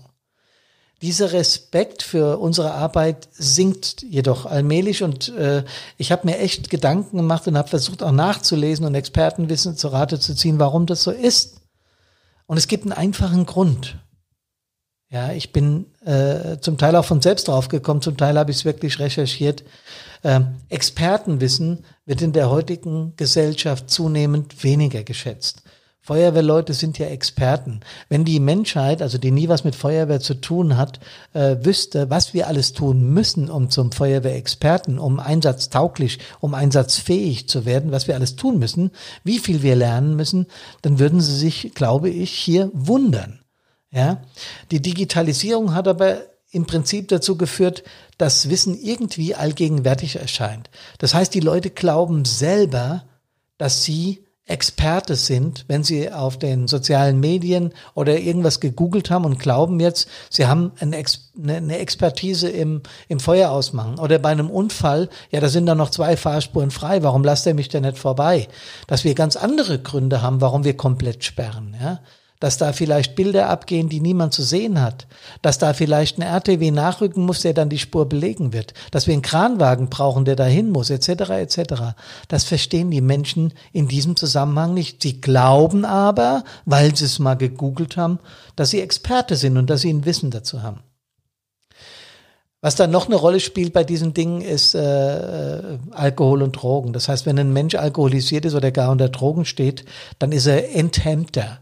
Dieser 1.02 1.32
Respekt 1.32 2.04
für 2.04 2.40
unsere 2.40 2.74
Arbeit 2.74 3.30
sinkt 3.32 4.02
jedoch 4.02 4.46
allmählich 4.46 5.02
und 5.02 5.30
äh, 5.30 5.64
ich 5.98 6.12
habe 6.12 6.28
mir 6.28 6.40
echt 6.40 6.70
Gedanken 6.70 7.18
gemacht 7.18 7.48
und 7.48 7.58
habe 7.58 7.70
versucht 7.70 8.04
auch 8.04 8.12
nachzulesen 8.12 8.86
und 8.86 8.96
Expertenwissen 8.96 9.78
zu 9.78 9.88
Rate 9.88 10.20
zu 10.20 10.36
ziehen, 10.36 10.60
warum 10.60 10.86
das 10.86 11.04
so 11.04 11.12
ist. 11.12 11.62
Und 12.48 12.58
es 12.58 12.68
gibt 12.68 12.84
einen 12.84 12.92
einfachen 12.92 13.46
Grund. 13.46 13.98
Ja, 15.10 15.32
ich 15.32 15.54
bin 15.54 15.88
äh, 16.06 16.58
zum 16.60 16.78
Teil 16.78 16.96
auch 16.96 17.06
von 17.06 17.22
selbst 17.22 17.48
drauf 17.48 17.70
gekommen, 17.70 18.02
zum 18.02 18.18
Teil 18.18 18.38
habe 18.38 18.52
ich 18.52 18.58
es 18.58 18.66
wirklich 18.66 19.00
recherchiert. 19.00 19.64
Ähm, 20.24 20.58
Expertenwissen 20.68 21.86
wird 22.06 22.22
in 22.22 22.34
der 22.34 22.50
heutigen 22.50 23.16
Gesellschaft 23.16 23.90
zunehmend 23.90 24.64
weniger 24.64 25.04
geschätzt. 25.04 25.64
Feuerwehrleute 26.02 26.74
sind 26.74 26.98
ja 26.98 27.08
Experten. 27.08 27.82
Wenn 28.08 28.26
die 28.26 28.40
Menschheit, 28.40 29.02
also 29.02 29.18
die 29.18 29.32
nie 29.32 29.50
was 29.50 29.64
mit 29.64 29.76
Feuerwehr 29.76 30.20
zu 30.20 30.36
tun 30.36 30.78
hat, 30.78 31.00
äh, 31.34 31.58
wüsste, 31.62 32.10
was 32.10 32.34
wir 32.34 32.48
alles 32.48 32.74
tun 32.74 33.14
müssen, 33.14 33.50
um 33.50 33.70
zum 33.70 33.92
Feuerwehrexperten, 33.92 34.98
um 34.98 35.20
einsatztauglich, 35.20 36.20
um 36.40 36.54
einsatzfähig 36.54 37.48
zu 37.48 37.66
werden, 37.66 37.92
was 37.92 38.08
wir 38.08 38.16
alles 38.16 38.36
tun 38.36 38.60
müssen, 38.60 38.92
wie 39.24 39.40
viel 39.40 39.62
wir 39.62 39.76
lernen 39.76 40.16
müssen, 40.16 40.48
dann 40.82 41.00
würden 41.00 41.22
sie 41.22 41.36
sich, 41.36 41.74
glaube 41.76 42.10
ich, 42.10 42.32
hier 42.32 42.72
wundern. 42.74 43.42
Ja, 43.92 44.22
die 44.72 44.82
Digitalisierung 44.82 45.74
hat 45.74 45.88
aber 45.88 46.22
im 46.52 46.66
Prinzip 46.66 47.08
dazu 47.10 47.38
geführt, 47.38 47.84
dass 48.18 48.50
Wissen 48.50 48.80
irgendwie 48.80 49.36
allgegenwärtig 49.36 50.16
erscheint. 50.16 50.70
Das 50.98 51.14
heißt, 51.14 51.34
die 51.34 51.40
Leute 51.40 51.70
glauben 51.70 52.26
selber, 52.26 53.04
dass 53.58 53.84
sie 53.84 54.26
Experte 54.50 55.16
sind, 55.16 55.66
wenn 55.68 55.84
sie 55.84 56.12
auf 56.12 56.38
den 56.40 56.68
sozialen 56.68 57.20
Medien 57.20 57.74
oder 57.94 58.20
irgendwas 58.20 58.60
gegoogelt 58.60 59.12
haben 59.12 59.26
und 59.26 59.40
glauben 59.40 59.80
jetzt, 59.80 60.10
sie 60.30 60.48
haben 60.48 60.72
eine, 60.80 60.98
Ex 60.98 61.32
eine 61.42 61.78
Expertise 61.78 62.50
im, 62.50 62.82
im 63.08 63.20
Feuer 63.20 63.52
ausmachen. 63.52 64.00
Oder 64.00 64.18
bei 64.20 64.30
einem 64.30 64.50
Unfall, 64.50 65.10
ja, 65.32 65.40
da 65.40 65.50
sind 65.50 65.68
da 65.68 65.76
noch 65.76 65.92
zwei 65.92 66.18
Fahrspuren 66.18 66.72
frei, 66.72 67.04
warum 67.04 67.24
lasst 67.24 67.46
er 67.46 67.54
mich 67.54 67.70
denn 67.70 67.84
nicht 67.84 67.98
vorbei? 67.98 68.48
Dass 68.88 69.04
wir 69.04 69.14
ganz 69.14 69.36
andere 69.36 69.80
Gründe 69.80 70.22
haben, 70.22 70.42
warum 70.42 70.64
wir 70.64 70.76
komplett 70.76 71.24
sperren. 71.24 71.76
Ja? 71.80 72.00
Dass 72.40 72.58
da 72.58 72.72
vielleicht 72.72 73.16
Bilder 73.16 73.50
abgehen, 73.50 73.90
die 73.90 74.00
niemand 74.00 74.34
zu 74.34 74.44
sehen 74.44 74.82
hat, 74.82 75.08
dass 75.42 75.58
da 75.58 75.74
vielleicht 75.74 76.18
ein 76.18 76.22
RTW 76.22 76.72
nachrücken 76.72 77.26
muss, 77.26 77.42
der 77.42 77.54
dann 77.54 77.70
die 77.70 77.78
Spur 77.78 78.08
belegen 78.08 78.54
wird, 78.54 78.74
dass 78.92 79.08
wir 79.08 79.14
einen 79.14 79.22
Kranwagen 79.22 79.90
brauchen, 79.90 80.24
der 80.24 80.38
dahin 80.38 80.72
muss, 80.72 80.90
etc. 80.90 81.30
etc. 81.32 81.60
Das 82.30 82.46
verstehen 82.46 82.92
die 82.92 83.02
Menschen 83.02 83.54
in 83.74 83.88
diesem 83.88 84.16
Zusammenhang 84.16 84.74
nicht. 84.74 85.04
Sie 85.04 85.20
glauben 85.20 85.84
aber, 85.84 86.44
weil 86.66 86.96
sie 86.96 87.06
es 87.06 87.20
mal 87.20 87.36
gegoogelt 87.36 87.98
haben, 87.98 88.20
dass 88.56 88.70
sie 88.70 88.82
Experte 88.82 89.36
sind 89.36 89.58
und 89.58 89.70
dass 89.70 89.82
sie 89.82 89.92
ein 89.92 90.06
Wissen 90.06 90.32
dazu 90.32 90.64
haben. 90.64 90.80
Was 92.62 92.76
dann 92.76 92.92
noch 92.92 93.06
eine 93.06 93.16
Rolle 93.16 93.40
spielt 93.40 93.72
bei 93.72 93.86
diesen 93.86 94.14
Dingen 94.14 94.42
ist 94.42 94.76
äh, 94.76 95.78
Alkohol 95.92 96.42
und 96.42 96.54
Drogen. 96.54 96.92
Das 96.92 97.08
heißt, 97.08 97.26
wenn 97.26 97.40
ein 97.40 97.54
Mensch 97.54 97.76
alkoholisiert 97.76 98.44
ist 98.44 98.54
oder 98.54 98.72
gar 98.72 98.92
unter 98.92 99.08
Drogen 99.08 99.46
steht, 99.46 99.86
dann 100.20 100.34
ist 100.34 100.46
er 100.46 100.76
enthemmter 100.76 101.60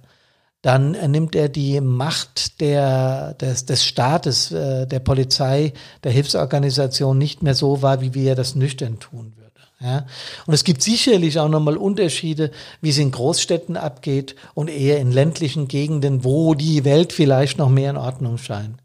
dann 0.61 0.91
nimmt 1.11 1.35
er 1.35 1.49
die 1.49 1.79
Macht 1.81 2.59
der, 2.61 3.33
des, 3.35 3.65
des 3.65 3.85
Staates, 3.85 4.51
äh, 4.51 4.87
der 4.87 4.99
Polizei, 4.99 5.73
der 6.03 6.11
Hilfsorganisation 6.11 7.17
nicht 7.17 7.43
mehr 7.43 7.55
so 7.55 7.81
wahr, 7.81 8.01
wie 8.01 8.13
wir 8.13 8.35
das 8.35 8.55
nüchtern 8.55 8.99
tun 8.99 9.33
würde. 9.37 9.47
Ja? 9.79 10.05
Und 10.45 10.53
es 10.53 10.63
gibt 10.63 10.81
sicherlich 10.81 11.39
auch 11.39 11.49
nochmal 11.49 11.77
Unterschiede, 11.77 12.51
wie 12.81 12.89
es 12.89 12.97
in 12.97 13.11
Großstädten 13.11 13.77
abgeht 13.77 14.35
und 14.55 14.69
eher 14.69 14.99
in 14.99 15.11
ländlichen 15.11 15.67
Gegenden, 15.67 16.23
wo 16.23 16.55
die 16.55 16.83
Welt 16.83 17.13
vielleicht 17.13 17.57
noch 17.57 17.69
mehr 17.69 17.91
in 17.91 17.97
Ordnung 17.97 18.37
scheint. 18.37 18.77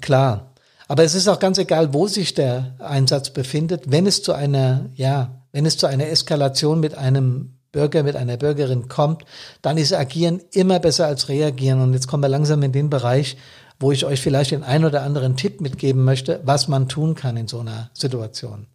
Klar. 0.00 0.54
Aber 0.88 1.04
es 1.04 1.14
ist 1.14 1.28
auch 1.28 1.38
ganz 1.38 1.58
egal, 1.58 1.94
wo 1.94 2.06
sich 2.06 2.34
der 2.34 2.76
Einsatz 2.78 3.30
befindet, 3.30 3.90
wenn 3.90 4.06
es 4.06 4.22
zu 4.22 4.32
einer, 4.32 4.90
ja, 4.94 5.42
wenn 5.50 5.66
es 5.66 5.78
zu 5.78 5.86
einer 5.86 6.08
Eskalation 6.08 6.80
mit 6.80 6.96
einem 6.96 7.58
Bürger 7.72 8.02
mit 8.02 8.16
einer 8.16 8.36
Bürgerin 8.36 8.88
kommt, 8.88 9.24
dann 9.62 9.78
ist 9.78 9.92
Agieren 9.92 10.40
immer 10.52 10.78
besser 10.78 11.06
als 11.06 11.28
Reagieren. 11.28 11.80
Und 11.80 11.94
jetzt 11.94 12.06
kommen 12.06 12.22
wir 12.22 12.28
langsam 12.28 12.62
in 12.62 12.72
den 12.72 12.90
Bereich, 12.90 13.36
wo 13.80 13.90
ich 13.90 14.04
euch 14.04 14.20
vielleicht 14.20 14.52
den 14.52 14.62
ein 14.62 14.84
oder 14.84 15.02
anderen 15.02 15.36
Tipp 15.36 15.60
mitgeben 15.60 16.04
möchte, 16.04 16.40
was 16.44 16.68
man 16.68 16.88
tun 16.88 17.14
kann 17.14 17.36
in 17.36 17.48
so 17.48 17.60
einer 17.60 17.90
Situation. 17.94 18.66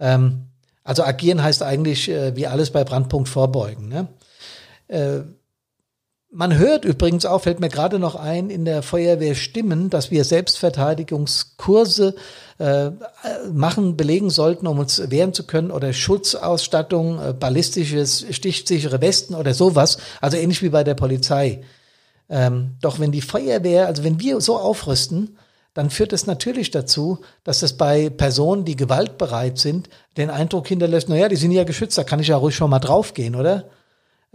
Ähm, 0.00 0.46
also 0.82 1.04
agieren 1.04 1.42
heißt 1.42 1.62
eigentlich, 1.62 2.08
äh, 2.08 2.34
wie 2.36 2.46
alles 2.46 2.70
bei 2.70 2.84
Brandpunkt 2.84 3.28
vorbeugen. 3.28 3.88
Ne? 3.88 4.08
Äh, 4.88 5.20
man 6.30 6.58
hört 6.58 6.84
übrigens 6.84 7.24
auch, 7.24 7.42
fällt 7.42 7.60
mir 7.60 7.68
gerade 7.68 7.98
noch 7.98 8.14
ein, 8.14 8.50
in 8.50 8.64
der 8.64 8.82
Feuerwehr 8.82 9.34
Stimmen, 9.34 9.90
dass 9.90 10.10
wir 10.10 10.24
Selbstverteidigungskurse 10.24 12.14
äh, 12.58 12.90
machen, 13.52 13.96
belegen 13.96 14.30
sollten, 14.30 14.66
um 14.66 14.78
uns 14.78 15.10
wehren 15.10 15.32
zu 15.32 15.44
können 15.44 15.70
oder 15.70 15.92
Schutzausstattung, 15.92 17.20
äh, 17.20 17.32
ballistisches, 17.32 18.26
stichsichere 18.30 19.00
Westen 19.00 19.34
oder 19.34 19.54
sowas, 19.54 19.98
also 20.20 20.36
ähnlich 20.36 20.62
wie 20.62 20.70
bei 20.70 20.84
der 20.84 20.94
Polizei. 20.94 21.62
Ähm, 22.28 22.76
doch 22.80 22.98
wenn 22.98 23.12
die 23.12 23.22
Feuerwehr, 23.22 23.86
also 23.86 24.02
wenn 24.02 24.20
wir 24.20 24.40
so 24.40 24.58
aufrüsten, 24.58 25.38
dann 25.74 25.90
führt 25.90 26.12
es 26.12 26.26
natürlich 26.26 26.70
dazu, 26.70 27.20
dass 27.44 27.62
es 27.62 27.74
bei 27.74 28.08
Personen, 28.08 28.64
die 28.64 28.76
gewaltbereit 28.76 29.58
sind, 29.58 29.90
den 30.16 30.30
Eindruck 30.30 30.66
hinterlässt, 30.66 31.08
naja, 31.08 31.28
die 31.28 31.36
sind 31.36 31.52
ja 31.52 31.64
geschützt, 31.64 31.98
da 31.98 32.04
kann 32.04 32.18
ich 32.18 32.28
ja 32.28 32.36
ruhig 32.36 32.56
schon 32.56 32.70
mal 32.70 32.78
draufgehen, 32.78 33.36
oder? 33.36 33.68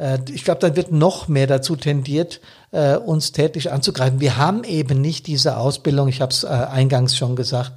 Äh, 0.02 0.20
ich 0.32 0.44
glaube, 0.44 0.60
dann 0.60 0.76
wird 0.76 0.92
noch 0.92 1.28
mehr 1.28 1.48
dazu 1.48 1.76
tendiert, 1.76 2.42
äh, 2.72 2.96
uns 2.98 3.32
tätlich 3.32 3.72
anzugreifen. 3.72 4.20
Wir 4.20 4.38
haben 4.38 4.64
eben 4.64 5.00
nicht 5.00 5.28
diese 5.28 5.58
Ausbildung, 5.58 6.08
ich 6.08 6.22
habe 6.22 6.32
es 6.32 6.44
äh, 6.44 6.48
eingangs 6.48 7.16
schon 7.16 7.36
gesagt, 7.36 7.74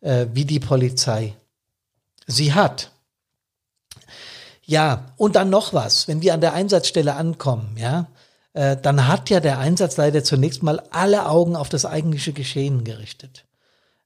wie 0.00 0.44
die 0.44 0.60
Polizei 0.60 1.34
sie 2.28 2.54
hat. 2.54 2.92
Ja, 4.62 5.06
und 5.16 5.34
dann 5.34 5.50
noch 5.50 5.74
was, 5.74 6.06
wenn 6.06 6.22
wir 6.22 6.34
an 6.34 6.40
der 6.40 6.52
Einsatzstelle 6.52 7.16
ankommen, 7.16 7.76
ja, 7.76 8.06
dann 8.54 9.08
hat 9.08 9.28
ja 9.28 9.40
der 9.40 9.58
Einsatzleiter 9.58 10.22
zunächst 10.22 10.62
mal 10.62 10.80
alle 10.92 11.26
Augen 11.26 11.56
auf 11.56 11.68
das 11.68 11.84
eigentliche 11.84 12.32
Geschehen 12.32 12.84
gerichtet 12.84 13.47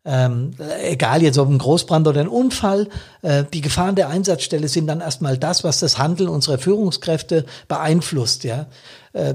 ähm, 0.05 0.51
egal 0.83 1.23
jetzt 1.23 1.39
ob 1.39 1.49
ein 1.49 1.59
Großbrand 1.59 2.09
oder 2.09 2.21
ein 2.21 2.29
Unfall, 2.29 2.89
äh, 3.23 3.45
die 3.53 3.61
Gefahren 3.61 3.95
der 3.95 4.09
Einsatzstelle 4.09 4.69
sind 4.69 4.87
dann 4.87 5.01
erstmal 5.01 5.39
das, 5.39 5.63
was 5.63 5.79
das 5.81 5.99
Handeln 5.99 6.29
unserer 6.29 6.59
Führungskräfte 6.59 7.45
beeinflusst, 7.69 8.45
ja. 8.45 8.67
Äh, 9.13 9.35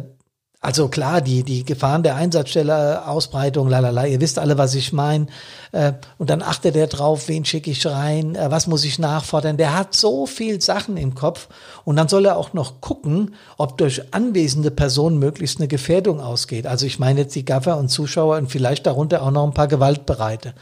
also 0.59 0.87
klar, 0.87 1.21
die, 1.21 1.43
die 1.43 1.63
Gefahren 1.63 2.01
der 2.01 2.15
Einsatzstelle, 2.15 3.07
Ausbreitung, 3.07 3.69
lalala, 3.69 4.07
ihr 4.07 4.19
wisst 4.19 4.39
alle, 4.39 4.57
was 4.57 4.73
ich 4.73 4.91
meine. 4.91 5.27
Äh, 5.71 5.93
und 6.17 6.31
dann 6.31 6.41
achtet 6.41 6.75
er 6.75 6.87
drauf, 6.87 7.27
wen 7.27 7.45
schicke 7.45 7.69
ich 7.69 7.85
rein, 7.85 8.33
äh, 8.33 8.49
was 8.49 8.65
muss 8.65 8.83
ich 8.83 8.97
nachfordern. 8.97 9.57
Der 9.57 9.77
hat 9.77 9.95
so 9.95 10.25
viel 10.25 10.59
Sachen 10.59 10.97
im 10.97 11.13
Kopf. 11.13 11.47
Und 11.85 11.95
dann 11.95 12.07
soll 12.07 12.25
er 12.25 12.37
auch 12.37 12.53
noch 12.53 12.81
gucken, 12.81 13.35
ob 13.57 13.77
durch 13.77 14.13
anwesende 14.15 14.71
Personen 14.71 15.19
möglichst 15.19 15.59
eine 15.59 15.67
Gefährdung 15.67 16.19
ausgeht. 16.19 16.65
Also 16.65 16.87
ich 16.87 16.97
meine 16.97 17.21
jetzt 17.21 17.35
die 17.35 17.45
Gaffer 17.45 17.77
und 17.77 17.89
Zuschauer 17.89 18.37
und 18.37 18.51
vielleicht 18.51 18.87
darunter 18.87 19.21
auch 19.21 19.31
noch 19.31 19.45
ein 19.45 19.53
paar 19.53 19.67
Gewaltbereite. 19.67 20.55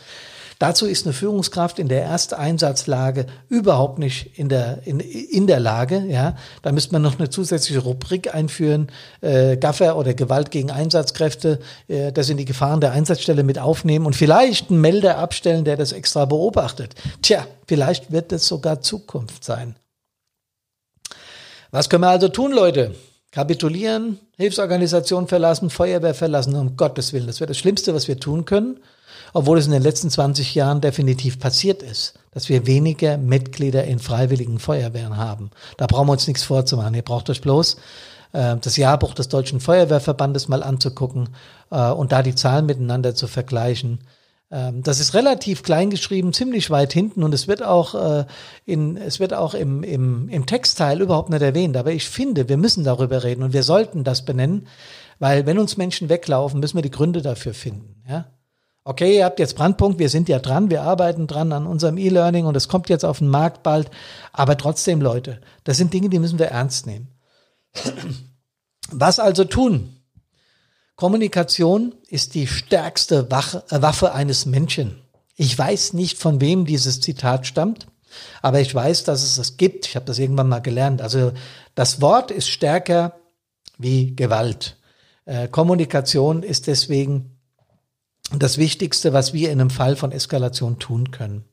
Dazu 0.59 0.85
ist 0.85 1.05
eine 1.05 1.13
Führungskraft 1.13 1.79
in 1.79 1.89
der 1.89 2.03
Ersteinsatzlage 2.03 3.25
überhaupt 3.49 3.99
nicht 3.99 4.37
in 4.39 4.47
der, 4.47 4.79
in, 4.85 4.99
in 4.99 5.47
der 5.47 5.59
Lage. 5.59 6.05
Ja, 6.07 6.37
Da 6.61 6.71
müsste 6.71 6.93
man 6.93 7.01
noch 7.01 7.19
eine 7.19 7.29
zusätzliche 7.29 7.81
Rubrik 7.81 8.33
einführen, 8.33 8.87
äh, 9.21 9.57
Gaffer 9.57 9.97
oder 9.97 10.13
Gewalt 10.13 10.51
gegen 10.51 10.71
Einsatzkräfte, 10.71 11.59
äh, 11.87 12.13
das 12.13 12.29
in 12.29 12.37
die 12.37 12.45
Gefahren 12.45 12.79
der 12.79 12.93
Einsatzstelle 12.93 13.43
mit 13.43 13.59
aufnehmen 13.59 14.05
und 14.05 14.15
vielleicht 14.15 14.69
einen 14.69 14.79
Melder 14.79 15.17
abstellen, 15.17 15.65
der 15.65 15.75
das 15.75 15.91
extra 15.91 16.25
beobachtet. 16.25 16.95
Tja, 17.21 17.45
vielleicht 17.67 18.11
wird 18.11 18.31
das 18.31 18.47
sogar 18.47 18.81
Zukunft 18.81 19.43
sein. 19.43 19.75
Was 21.71 21.89
können 21.89 22.03
wir 22.03 22.09
also 22.09 22.29
tun, 22.29 22.53
Leute? 22.53 22.95
Kapitulieren, 23.31 24.19
Hilfsorganisation 24.37 25.27
verlassen, 25.27 25.69
Feuerwehr 25.69 26.13
verlassen, 26.13 26.55
um 26.55 26.77
Gottes 26.77 27.11
Willen. 27.11 27.27
Das 27.27 27.41
wäre 27.41 27.49
das 27.49 27.57
Schlimmste, 27.57 27.93
was 27.93 28.07
wir 28.07 28.17
tun 28.17 28.45
können 28.45 28.79
obwohl 29.35 29.57
es 29.57 29.65
in 29.65 29.73
den 29.73 29.83
letzten 29.83 30.09
20 30.09 30.55
Jahren 30.55 30.79
definitiv 30.79 31.39
passiert 31.39 31.83
ist, 31.83 32.13
dass 32.31 32.47
wir 32.47 32.65
weniger 32.65 33.17
Mitglieder 33.17 33.83
in 33.83 33.99
freiwilligen 33.99 34.59
Feuerwehren 34.59 35.17
haben. 35.17 35.51
Da 35.75 35.87
brauchen 35.87 36.07
wir 36.07 36.13
uns 36.13 36.25
nichts 36.25 36.43
vorzumachen. 36.43 36.93
Ihr 36.93 37.01
braucht 37.01 37.29
euch 37.29 37.41
bloß 37.41 37.75
äh, 38.31 38.55
das 38.55 38.77
Jahrbuch 38.77 39.13
des 39.13 39.27
Deutschen 39.27 39.59
Feuerwehrverbandes 39.59 40.47
mal 40.47 40.63
anzugucken 40.63 41.27
äh, 41.69 41.91
und 41.91 42.13
da 42.13 42.23
die 42.23 42.33
Zahlen 42.33 42.65
miteinander 42.65 43.13
zu 43.13 43.27
vergleichen. 43.27 43.99
Ähm, 44.51 44.83
das 44.83 45.01
ist 45.01 45.13
relativ 45.13 45.63
klein 45.63 45.89
geschrieben, 45.89 46.31
ziemlich 46.31 46.69
weit 46.69 46.93
hinten 46.93 47.21
und 47.21 47.33
es 47.33 47.49
wird 47.49 47.61
auch 47.61 47.93
äh, 47.93 48.25
in, 48.63 48.95
es 48.95 49.19
wird 49.19 49.33
auch 49.33 49.53
im, 49.53 49.83
im, 49.83 50.29
im 50.29 50.45
Textteil 50.45 51.01
überhaupt 51.01 51.29
nicht 51.29 51.41
erwähnt. 51.41 51.75
Aber 51.75 51.91
ich 51.91 52.07
finde, 52.07 52.47
wir 52.47 52.55
müssen 52.55 52.85
darüber 52.85 53.25
reden 53.25 53.43
und 53.43 53.51
wir 53.51 53.63
sollten 53.63 54.05
das 54.05 54.23
benennen, 54.23 54.67
weil 55.19 55.45
wenn 55.45 55.59
uns 55.59 55.75
Menschen 55.75 56.07
weglaufen, 56.07 56.61
müssen 56.61 56.77
wir 56.77 56.83
die 56.83 56.91
Gründe 56.91 57.21
dafür 57.21 57.53
finden. 57.53 58.01
Ja? 58.07 58.27
Okay, 58.85 59.17
ihr 59.17 59.25
habt 59.25 59.39
jetzt 59.39 59.55
Brandpunkt, 59.55 59.99
wir 59.99 60.09
sind 60.09 60.29
ja 60.29 60.39
dran, 60.39 60.69
wir 60.69 60.83
arbeiten 60.83 61.27
dran 61.27 61.51
an 61.51 61.65
unserem 61.65 61.97
E-Learning 61.97 62.45
und 62.45 62.55
es 62.55 62.69
kommt 62.69 62.87
jetzt 62.87 63.03
auf 63.03 63.19
den 63.19 63.27
Markt 63.27 63.63
bald. 63.63 63.89
Aber 64.31 64.57
trotzdem, 64.57 65.01
Leute, 65.01 65.41
das 65.65 65.77
sind 65.77 65.93
Dinge, 65.93 66.07
die 66.07 66.19
müssen 66.19 66.39
wir 66.39 66.47
ernst 66.47 66.85
nehmen. 66.85 67.09
Was 68.91 69.19
also 69.19 69.43
tun? 69.43 69.97
Kommunikation 70.95 71.93
ist 72.07 72.35
die 72.35 72.47
stärkste 72.47 73.27
äh, 73.27 73.81
Waffe 73.81 74.13
eines 74.13 74.45
Menschen. 74.45 75.01
Ich 75.35 75.57
weiß 75.57 75.93
nicht, 75.93 76.17
von 76.17 76.39
wem 76.39 76.65
dieses 76.65 77.01
Zitat 77.01 77.45
stammt, 77.45 77.87
aber 78.41 78.61
ich 78.61 78.73
weiß, 78.73 79.03
dass 79.03 79.23
es 79.23 79.37
es 79.37 79.57
gibt. 79.57 79.87
Ich 79.87 79.95
habe 79.97 80.05
das 80.05 80.19
irgendwann 80.19 80.47
mal 80.47 80.59
gelernt. 80.59 81.01
Also 81.01 81.33
das 81.73 81.99
Wort 81.99 82.31
ist 82.31 82.47
stärker 82.47 83.19
wie 83.77 84.15
Gewalt. 84.15 84.77
Äh, 85.25 85.49
Kommunikation 85.49 86.43
ist 86.43 86.67
deswegen 86.67 87.34
das 88.31 88.57
Wichtigste, 88.57 89.13
was 89.13 89.33
wir 89.33 89.51
in 89.51 89.61
einem 89.61 89.69
Fall 89.69 89.95
von 89.95 90.11
Eskalation 90.11 90.79
tun 90.79 91.11
können. 91.11 91.45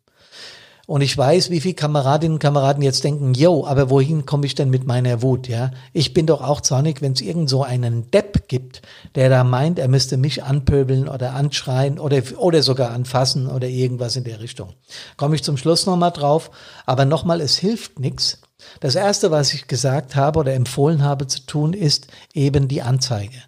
Und 0.87 1.01
ich 1.01 1.17
weiß, 1.17 1.51
wie 1.51 1.61
viele 1.61 1.75
Kameradinnen 1.75 2.35
und 2.35 2.39
Kameraden 2.39 2.83
jetzt 2.83 3.05
denken, 3.05 3.35
yo, 3.35 3.65
aber 3.67 3.89
wohin 3.89 4.27
komme 4.27 4.47
ich 4.47 4.57
denn 4.57 4.69
mit 4.69 4.85
meiner 4.85 5.23
Wut, 5.23 5.47
ja? 5.47 5.71
Ich 5.93 6.13
bin 6.13 6.27
doch 6.27 6.43
auch 6.43 6.61
zornig, 6.61 7.01
wenn 7.01 7.13
es 7.13 7.21
irgend 7.21 7.49
so 7.49 7.63
einen 7.63 8.11
Depp 8.11 8.49
gibt, 8.49 8.83
der 9.15 9.29
da 9.29 9.45
meint, 9.45 9.79
er 9.79 9.87
müsste 9.87 10.17
mich 10.17 10.43
anpöbeln 10.43 11.09
oder 11.09 11.35
anschreien 11.35 12.01
oder, 12.01 12.21
oder 12.37 12.63
sogar 12.63 12.91
anfassen 12.91 13.47
oder 13.47 13.69
irgendwas 13.69 14.17
in 14.17 14.25
der 14.25 14.41
Richtung. 14.41 14.75
Komme 15.17 15.37
ich 15.37 15.45
zum 15.45 15.57
Schluss 15.57 15.87
nochmal 15.87 16.11
drauf. 16.11 16.51
Aber 16.85 17.05
nochmal, 17.05 17.41
es 17.41 17.57
hilft 17.57 18.01
nichts. 18.01 18.41
Das 18.81 18.97
erste, 18.97 19.31
was 19.31 19.55
ich 19.55 19.69
gesagt 19.69 20.17
habe 20.17 20.41
oder 20.41 20.55
empfohlen 20.55 21.03
habe 21.03 21.27
zu 21.29 21.47
tun, 21.47 21.75
ist 21.75 22.09
eben 22.35 22.67
die 22.69 22.83
Anzeige. 22.83 23.39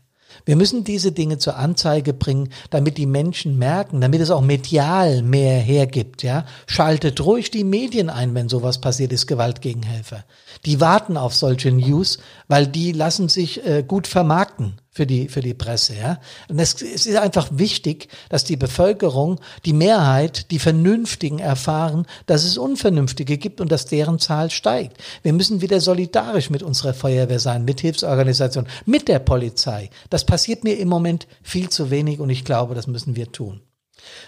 Wir 0.45 0.57
müssen 0.57 0.85
diese 0.85 1.13
Dinge 1.13 1.39
zur 1.39 1.57
Anzeige 1.57 2.13
bringen, 2.13 2.51
damit 2.71 2.99
die 2.99 3.07
Menschen 3.07 3.59
merken, 3.59 4.01
damit 4.01 4.21
es 4.21 4.31
auch 4.31 4.43
medial 4.43 5.23
mehr 5.23 5.59
hergibt, 5.59 6.23
ja. 6.23 6.45
Schaltet 6.67 7.21
ruhig 7.25 7.51
die 7.51 7.65
Medien 7.65 8.11
ein, 8.11 8.35
wenn 8.35 8.49
sowas 8.49 8.81
passiert 8.81 9.13
ist, 9.13 9.27
Gewalt 9.27 9.63
gegen 9.63 9.83
Helfer. 9.83 10.25
Die 10.67 10.81
warten 10.81 11.17
auf 11.17 11.35
solche 11.35 11.73
News, 11.73 12.19
weil 12.49 12.67
die 12.67 12.93
lassen 12.93 13.29
sich 13.29 13.67
äh, 13.67 13.83
gut 13.87 14.07
vermarkten 14.07 14.75
für 14.95 15.07
die, 15.07 15.29
für 15.29 15.41
die 15.41 15.55
Presse, 15.55 15.97
ja. 15.97 16.21
Und 16.49 16.61
es, 16.61 16.81
es 16.81 17.05
ist 17.07 17.17
einfach 17.17 17.49
wichtig, 17.51 18.09
dass 18.29 18.45
die 18.45 18.57
Bevölkerung, 18.57 19.41
die 19.65 19.73
Mehrheit, 19.73 20.53
die 20.53 20.61
Vernünftigen 20.61 21.41
erfahren, 21.41 22.07
dass 22.27 22.45
es 22.45 22.57
Unvernünftige 22.57 23.37
gibt 23.37 23.61
und 23.61 23.73
dass 23.73 23.87
deren 23.87 24.21
Zahl 24.21 24.51
steigt. 24.51 24.97
Wir 25.23 25.33
müssen 25.33 25.61
wieder 25.61 25.81
solidarisch 25.81 26.49
mit 26.49 26.63
unserer 26.63 26.95
Feuerwehr 26.95 27.41
sein, 27.41 27.65
mit 27.65 27.81
Hilfsorganisationen, 27.81 28.71
mit 28.87 29.09
der 29.09 29.19
Polizei. 29.19 29.91
Das 30.11 30.25
passiert 30.25 30.63
mir 30.63 30.79
im 30.79 30.89
Moment 30.89 31.27
viel 31.43 31.69
zu 31.69 31.91
wenig 31.91 32.21
und 32.21 32.31
ich 32.31 32.45
glaube, 32.45 32.77
das 32.77 32.87
müssen 32.87 33.17
wir 33.17 33.33
tun. 33.33 33.63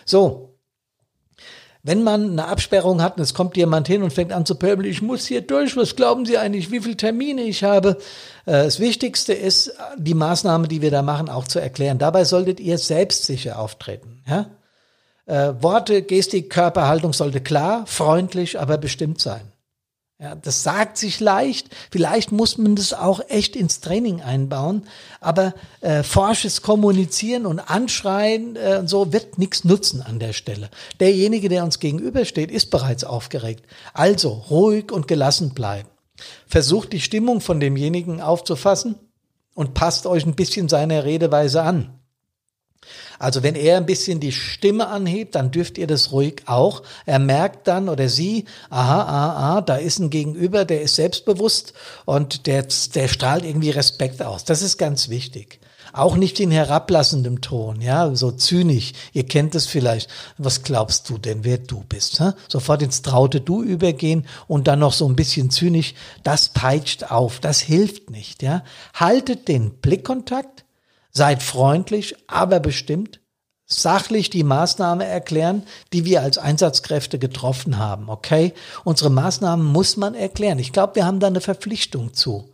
So, 0.05 0.56
wenn 1.87 2.03
man 2.03 2.33
eine 2.33 2.49
Absperrung 2.49 3.01
hat 3.01 3.17
und 3.17 3.23
es 3.23 3.33
kommt 3.33 3.57
jemand 3.57 3.87
hin 3.87 4.03
und 4.03 4.13
fängt 4.13 4.33
an 4.33 4.45
zu 4.45 4.57
pöbeln, 4.57 4.91
ich 4.91 5.03
muss 5.03 5.25
hier 5.25 5.41
durch, 5.41 5.77
was 5.77 5.95
glauben 5.95 6.27
Sie 6.27 6.37
eigentlich, 6.37 6.73
wie 6.73 6.81
viele 6.81 6.97
Termine 6.97 7.43
ich 7.43 7.63
habe? 7.63 7.99
Äh, 8.45 8.65
das 8.65 8.81
Wichtigste 8.81 9.33
ist, 9.33 9.73
die 9.97 10.15
Maßnahme, 10.15 10.67
die 10.67 10.83
wir 10.83 10.91
da 10.91 11.03
machen, 11.03 11.29
auch 11.29 11.47
zu 11.47 11.61
erklären. 11.61 11.99
Dabei 11.99 12.25
solltet 12.25 12.59
ihr 12.59 12.79
selbstsicher 12.79 13.61
auftreten. 13.61 14.25
Ja? 14.27 14.51
Äh, 15.27 15.63
Worte, 15.63 16.03
Gestik, 16.03 16.51
Körperhaltung 16.51 17.13
sollte 17.13 17.41
klar, 17.41 17.85
freundlich, 17.87 18.59
aber 18.59 18.79
bestimmt 18.79 19.21
sein. 19.21 19.53
Ja, 20.19 20.35
das 20.35 20.63
sagt 20.63 20.97
sich 20.97 21.21
leicht. 21.21 21.69
Vielleicht 21.91 22.33
muss 22.33 22.57
man 22.57 22.75
das 22.75 22.95
auch 22.95 23.21
echt 23.29 23.55
ins 23.55 23.81
Training 23.81 24.23
einbauen. 24.23 24.87
Aber 25.21 25.53
äh, 25.83 26.03
forsches 26.03 26.63
Kommunizieren 26.63 27.45
und 27.45 27.59
Anschreien 27.61 28.57
äh, 28.57 28.79
und 28.81 28.89
so 28.89 29.13
wird 29.13 29.37
nichts 29.39 29.65
nutzen 29.65 30.01
an 30.01 30.19
der 30.19 30.33
Stelle. 30.33 30.71
Derjenige, 31.01 31.51
der 31.51 31.65
uns 31.65 31.81
gegenübersteht, 31.81 32.51
ist 32.51 32.71
bereits 32.71 33.05
aufgeregt. 33.05 33.67
Also 33.93 34.31
ruhig 34.31 34.91
und 34.91 35.07
gelassen 35.07 35.53
bleiben. 35.53 35.89
Versucht 36.47 36.95
die 36.95 37.01
Stimmung 37.01 37.43
von 37.43 37.61
demjenigen 37.61 38.23
aufzufassen 38.23 38.95
und 39.55 39.75
passt 39.75 40.07
euch 40.07 40.25
ein 40.25 40.35
bisschen 40.35 40.71
seiner 40.71 41.05
Redeweise 41.05 41.63
an. 41.63 41.96
Also 43.19 43.43
wenn 43.43 43.55
er 43.55 43.79
ein 43.79 43.87
bisschen 43.87 44.21
die 44.21 44.33
Stimme 44.33 44.89
anhebt, 44.89 45.35
dann 45.35 45.51
dürft 45.51 45.79
ihr 45.79 45.87
das 45.87 46.13
ruhig 46.13 46.43
auch. 46.47 46.83
Er 47.05 47.19
merkt 47.19 47.67
dann 47.67 47.89
oder 47.89 48.09
sie, 48.09 48.45
aha, 48.71 49.01
aha, 49.03 49.33
aha, 49.33 49.61
da 49.61 49.77
ist 49.77 49.99
ein 49.99 50.11
Gegenüber, 50.11 50.65
der 50.65 50.83
ist 50.83 50.97
selbstbewusst 50.97 51.73
und 52.05 52.47
der, 52.47 52.67
der 52.95 53.09
strahlt 53.09 53.45
irgendwie 53.45 53.71
Respekt 53.71 54.23
aus. 54.23 54.45
Das 54.45 54.63
ist 54.63 54.79
ganz 54.79 55.09
wichtig. 55.09 55.61
Auch 55.93 56.17
nicht 56.17 56.41
in 56.41 56.51
herablassendem 56.51 57.41
Ton, 57.41 57.81
ja, 57.81 58.15
so 58.15 58.31
zynisch. 58.31 58.93
Ihr 59.15 59.25
kennt 59.25 59.55
es 59.55 59.67
vielleicht. 59.67 60.11
Was 60.37 60.63
glaubst 60.63 61.09
du 61.09 61.17
denn, 61.17 61.43
wer 61.43 61.57
du 61.57 61.85
bist? 61.89 62.21
Hä? 62.21 62.33
Sofort 62.49 62.83
ins 62.83 63.01
traute 63.01 63.41
Du 63.41 63.63
übergehen 63.63 64.27
und 64.47 64.67
dann 64.67 64.81
noch 64.81 64.93
so 64.93 65.09
ein 65.09 65.17
bisschen 65.17 65.51
zynisch. 65.51 65.95
Das 66.23 66.51
peitscht 66.51 67.11
auf. 67.11 67.41
Das 67.41 67.61
hilft 67.61 68.11
nicht, 68.11 68.43
ja. 68.43 68.63
Haltet 68.93 69.49
den 69.49 69.71
Blickkontakt 69.71 70.66
Seid 71.17 71.43
freundlich, 71.43 72.15
aber 72.27 72.61
bestimmt, 72.61 73.21
sachlich 73.65 74.29
die 74.29 74.45
Maßnahme 74.45 75.07
erklären, 75.07 75.63
die 75.95 76.05
wir 76.05 76.21
als 76.21 76.37
Einsatzkräfte 76.37 77.19
getroffen 77.19 77.79
haben, 77.79 78.11
okay? 78.11 78.53
Unsere 78.85 79.09
Maßnahmen 79.09 79.65
muss 79.65 79.97
man 79.97 80.15
erklären. 80.15 80.59
Ich 80.59 80.73
glaube, 80.73 80.97
wir 80.97 81.07
haben 81.07 81.19
da 81.19 81.29
eine 81.29 81.41
Verpflichtung 81.41 82.13
zu. 82.13 82.53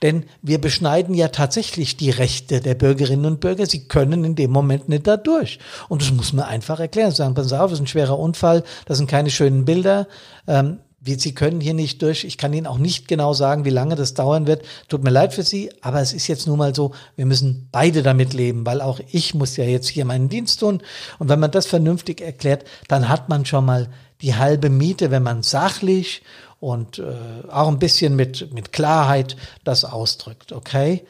Denn 0.00 0.26
wir 0.42 0.60
beschneiden 0.60 1.16
ja 1.16 1.26
tatsächlich 1.26 1.96
die 1.96 2.10
Rechte 2.10 2.60
der 2.60 2.76
Bürgerinnen 2.76 3.26
und 3.26 3.40
Bürger. 3.40 3.66
Sie 3.66 3.88
können 3.88 4.22
in 4.22 4.36
dem 4.36 4.52
Moment 4.52 4.88
nicht 4.88 5.08
da 5.08 5.16
durch. 5.16 5.58
Und 5.88 6.00
das 6.00 6.12
muss 6.12 6.32
man 6.32 6.44
einfach 6.44 6.78
erklären. 6.78 7.10
Sagen, 7.10 7.34
pass 7.34 7.52
auf, 7.52 7.70
das 7.70 7.80
ist 7.80 7.80
ein 7.80 7.88
schwerer 7.88 8.16
Unfall, 8.16 8.62
das 8.86 8.98
sind 8.98 9.10
keine 9.10 9.30
schönen 9.30 9.64
Bilder. 9.64 10.06
Ähm, 10.46 10.78
Sie 11.06 11.34
können 11.34 11.60
hier 11.60 11.74
nicht 11.74 12.00
durch. 12.02 12.24
Ich 12.24 12.38
kann 12.38 12.52
Ihnen 12.52 12.66
auch 12.66 12.78
nicht 12.78 13.08
genau 13.08 13.34
sagen, 13.34 13.64
wie 13.64 13.70
lange 13.70 13.94
das 13.94 14.14
dauern 14.14 14.46
wird. 14.46 14.64
Tut 14.88 15.04
mir 15.04 15.10
leid 15.10 15.34
für 15.34 15.42
Sie, 15.42 15.70
aber 15.82 16.00
es 16.00 16.12
ist 16.12 16.28
jetzt 16.28 16.46
nun 16.46 16.58
mal 16.58 16.74
so, 16.74 16.92
wir 17.16 17.26
müssen 17.26 17.68
beide 17.70 18.02
damit 18.02 18.32
leben, 18.32 18.64
weil 18.64 18.80
auch 18.80 19.00
ich 19.12 19.34
muss 19.34 19.56
ja 19.56 19.64
jetzt 19.64 19.88
hier 19.88 20.04
meinen 20.04 20.28
Dienst 20.28 20.60
tun. 20.60 20.82
Und 21.18 21.28
wenn 21.28 21.40
man 21.40 21.50
das 21.50 21.66
vernünftig 21.66 22.20
erklärt, 22.20 22.64
dann 22.88 23.08
hat 23.08 23.28
man 23.28 23.44
schon 23.44 23.66
mal 23.66 23.88
die 24.22 24.34
halbe 24.34 24.70
Miete, 24.70 25.10
wenn 25.10 25.22
man 25.22 25.42
sachlich 25.42 26.22
und 26.58 26.98
äh, 26.98 27.50
auch 27.50 27.68
ein 27.68 27.78
bisschen 27.78 28.16
mit, 28.16 28.54
mit 28.54 28.72
Klarheit 28.72 29.36
das 29.64 29.84
ausdrückt, 29.84 30.52
okay? 30.52 31.04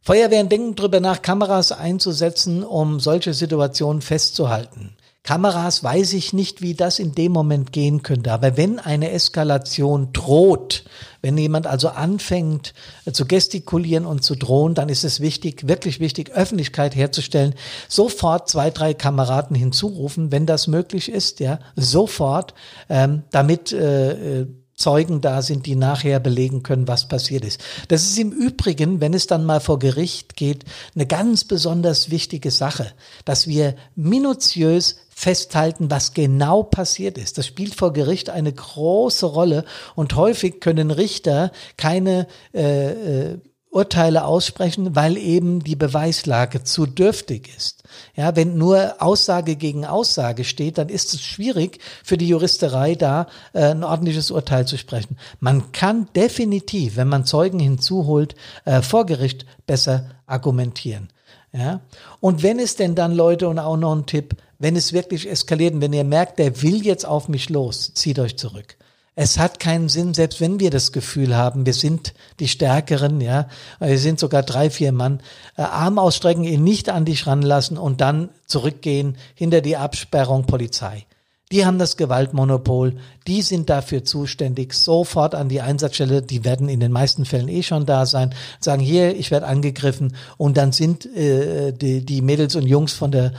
Feuerwehren 0.00 0.48
denken 0.48 0.74
darüber 0.74 1.00
nach, 1.00 1.20
Kameras 1.20 1.70
einzusetzen, 1.70 2.64
um 2.64 2.98
solche 2.98 3.34
Situationen 3.34 4.00
festzuhalten. 4.00 4.96
Kameras 5.22 5.84
weiß 5.84 6.14
ich 6.14 6.32
nicht, 6.32 6.62
wie 6.62 6.74
das 6.74 6.98
in 6.98 7.14
dem 7.14 7.32
Moment 7.32 7.72
gehen 7.72 8.02
könnte. 8.02 8.32
Aber 8.32 8.56
wenn 8.56 8.78
eine 8.78 9.10
Eskalation 9.10 10.12
droht, 10.12 10.84
wenn 11.20 11.36
jemand 11.36 11.66
also 11.66 11.88
anfängt 11.88 12.72
äh, 13.04 13.12
zu 13.12 13.26
gestikulieren 13.26 14.06
und 14.06 14.22
zu 14.22 14.36
drohen, 14.36 14.74
dann 14.74 14.88
ist 14.88 15.04
es 15.04 15.20
wichtig, 15.20 15.68
wirklich 15.68 16.00
wichtig, 16.00 16.30
Öffentlichkeit 16.30 16.96
herzustellen, 16.96 17.54
sofort 17.88 18.48
zwei, 18.48 18.70
drei 18.70 18.94
Kameraden 18.94 19.56
hinzurufen, 19.56 20.32
wenn 20.32 20.46
das 20.46 20.66
möglich 20.66 21.10
ist, 21.10 21.40
ja, 21.40 21.58
sofort, 21.76 22.54
ähm, 22.88 23.24
damit 23.30 23.72
äh, 23.72 24.42
äh 24.42 24.46
Zeugen 24.78 25.20
da 25.20 25.42
sind, 25.42 25.66
die 25.66 25.74
nachher 25.74 26.20
belegen 26.20 26.62
können, 26.62 26.86
was 26.86 27.08
passiert 27.08 27.44
ist. 27.44 27.60
Das 27.88 28.04
ist 28.04 28.16
im 28.16 28.30
Übrigen, 28.30 29.00
wenn 29.00 29.12
es 29.12 29.26
dann 29.26 29.44
mal 29.44 29.58
vor 29.58 29.80
Gericht 29.80 30.36
geht, 30.36 30.64
eine 30.94 31.04
ganz 31.04 31.42
besonders 31.42 32.10
wichtige 32.10 32.52
Sache, 32.52 32.92
dass 33.24 33.48
wir 33.48 33.74
minutiös 33.96 35.00
festhalten, 35.18 35.90
was 35.90 36.14
genau 36.14 36.62
passiert 36.62 37.18
ist. 37.18 37.38
Das 37.38 37.46
spielt 37.46 37.74
vor 37.74 37.92
Gericht 37.92 38.30
eine 38.30 38.52
große 38.52 39.26
Rolle 39.26 39.64
und 39.96 40.14
häufig 40.14 40.60
können 40.60 40.92
Richter 40.92 41.50
keine 41.76 42.28
äh, 42.54 43.32
äh, 43.32 43.38
Urteile 43.72 44.24
aussprechen, 44.24 44.94
weil 44.94 45.16
eben 45.16 45.64
die 45.64 45.74
Beweislage 45.74 46.62
zu 46.62 46.86
dürftig 46.86 47.50
ist. 47.56 47.82
Ja, 48.14 48.36
wenn 48.36 48.58
nur 48.58 48.94
Aussage 49.00 49.56
gegen 49.56 49.84
Aussage 49.84 50.44
steht, 50.44 50.78
dann 50.78 50.88
ist 50.88 51.12
es 51.14 51.20
schwierig 51.20 51.80
für 52.04 52.16
die 52.16 52.28
Juristerei 52.28 52.94
da 52.94 53.26
äh, 53.54 53.64
ein 53.72 53.82
ordentliches 53.82 54.30
Urteil 54.30 54.68
zu 54.68 54.78
sprechen. 54.78 55.18
Man 55.40 55.72
kann 55.72 56.06
definitiv, 56.14 56.96
wenn 56.96 57.08
man 57.08 57.24
Zeugen 57.24 57.58
hinzuholt, 57.58 58.36
äh, 58.66 58.82
vor 58.82 59.04
Gericht 59.04 59.46
besser 59.66 60.10
argumentieren. 60.26 61.08
Ja? 61.52 61.80
Und 62.20 62.44
wenn 62.44 62.60
es 62.60 62.76
denn 62.76 62.94
dann 62.94 63.16
Leute 63.16 63.48
und 63.48 63.58
auch 63.58 63.76
noch 63.76 63.96
ein 63.96 64.06
Tipp, 64.06 64.36
wenn 64.58 64.76
es 64.76 64.92
wirklich 64.92 65.28
eskaliert 65.28 65.74
und 65.74 65.80
wenn 65.80 65.92
ihr 65.92 66.04
merkt, 66.04 66.38
der 66.38 66.62
will 66.62 66.84
jetzt 66.84 67.06
auf 67.06 67.28
mich 67.28 67.48
los, 67.48 67.92
zieht 67.94 68.18
euch 68.18 68.36
zurück. 68.36 68.76
Es 69.20 69.36
hat 69.36 69.58
keinen 69.58 69.88
Sinn, 69.88 70.14
selbst 70.14 70.40
wenn 70.40 70.60
wir 70.60 70.70
das 70.70 70.92
Gefühl 70.92 71.36
haben, 71.36 71.66
wir 71.66 71.72
sind 71.72 72.14
die 72.38 72.46
Stärkeren, 72.46 73.20
ja, 73.20 73.48
wir 73.80 73.98
sind 73.98 74.20
sogar 74.20 74.44
drei, 74.44 74.70
vier 74.70 74.92
Mann, 74.92 75.20
äh, 75.56 75.62
Arm 75.62 75.98
ausstrecken, 75.98 76.44
ihn 76.44 76.62
nicht 76.62 76.88
an 76.88 77.04
dich 77.04 77.26
ranlassen 77.26 77.78
und 77.78 78.00
dann 78.00 78.28
zurückgehen 78.46 79.16
hinter 79.34 79.60
die 79.60 79.76
Absperrung 79.76 80.46
Polizei. 80.46 81.04
Die 81.50 81.64
haben 81.64 81.78
das 81.78 81.96
Gewaltmonopol, 81.96 82.96
die 83.26 83.40
sind 83.40 83.70
dafür 83.70 84.04
zuständig, 84.04 84.74
sofort 84.74 85.34
an 85.34 85.48
die 85.48 85.62
Einsatzstelle, 85.62 86.20
die 86.20 86.44
werden 86.44 86.68
in 86.68 86.80
den 86.80 86.92
meisten 86.92 87.24
Fällen 87.24 87.48
eh 87.48 87.62
schon 87.62 87.86
da 87.86 88.04
sein, 88.04 88.34
sagen 88.60 88.82
hier, 88.82 89.16
ich 89.16 89.30
werde 89.30 89.46
angegriffen 89.46 90.14
und 90.36 90.58
dann 90.58 90.72
sind 90.72 91.06
äh, 91.06 91.72
die, 91.72 92.04
die 92.04 92.20
Mädels 92.20 92.54
und 92.54 92.66
Jungs 92.66 92.92
von 92.92 93.12
der 93.12 93.32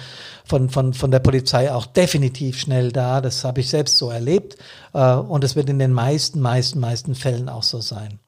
von, 0.50 0.70
von, 0.70 0.94
von 0.94 1.12
der 1.12 1.20
Polizei 1.20 1.72
auch 1.72 1.86
definitiv 1.86 2.60
schnell 2.60 2.92
da. 2.92 3.22
Das 3.22 3.44
habe 3.44 3.62
ich 3.62 3.70
selbst 3.70 3.98
so 3.98 4.10
erlebt 4.10 4.58
äh, 4.94 5.14
und 5.14 5.44
es 5.44 5.56
wird 5.56 5.70
in 5.70 5.78
den 5.78 5.94
meisten, 5.94 6.40
meisten, 6.40 6.80
meisten 6.80 7.14
Fällen 7.14 7.50
auch 7.50 7.62
so 7.62 7.82
sein. 7.82 8.20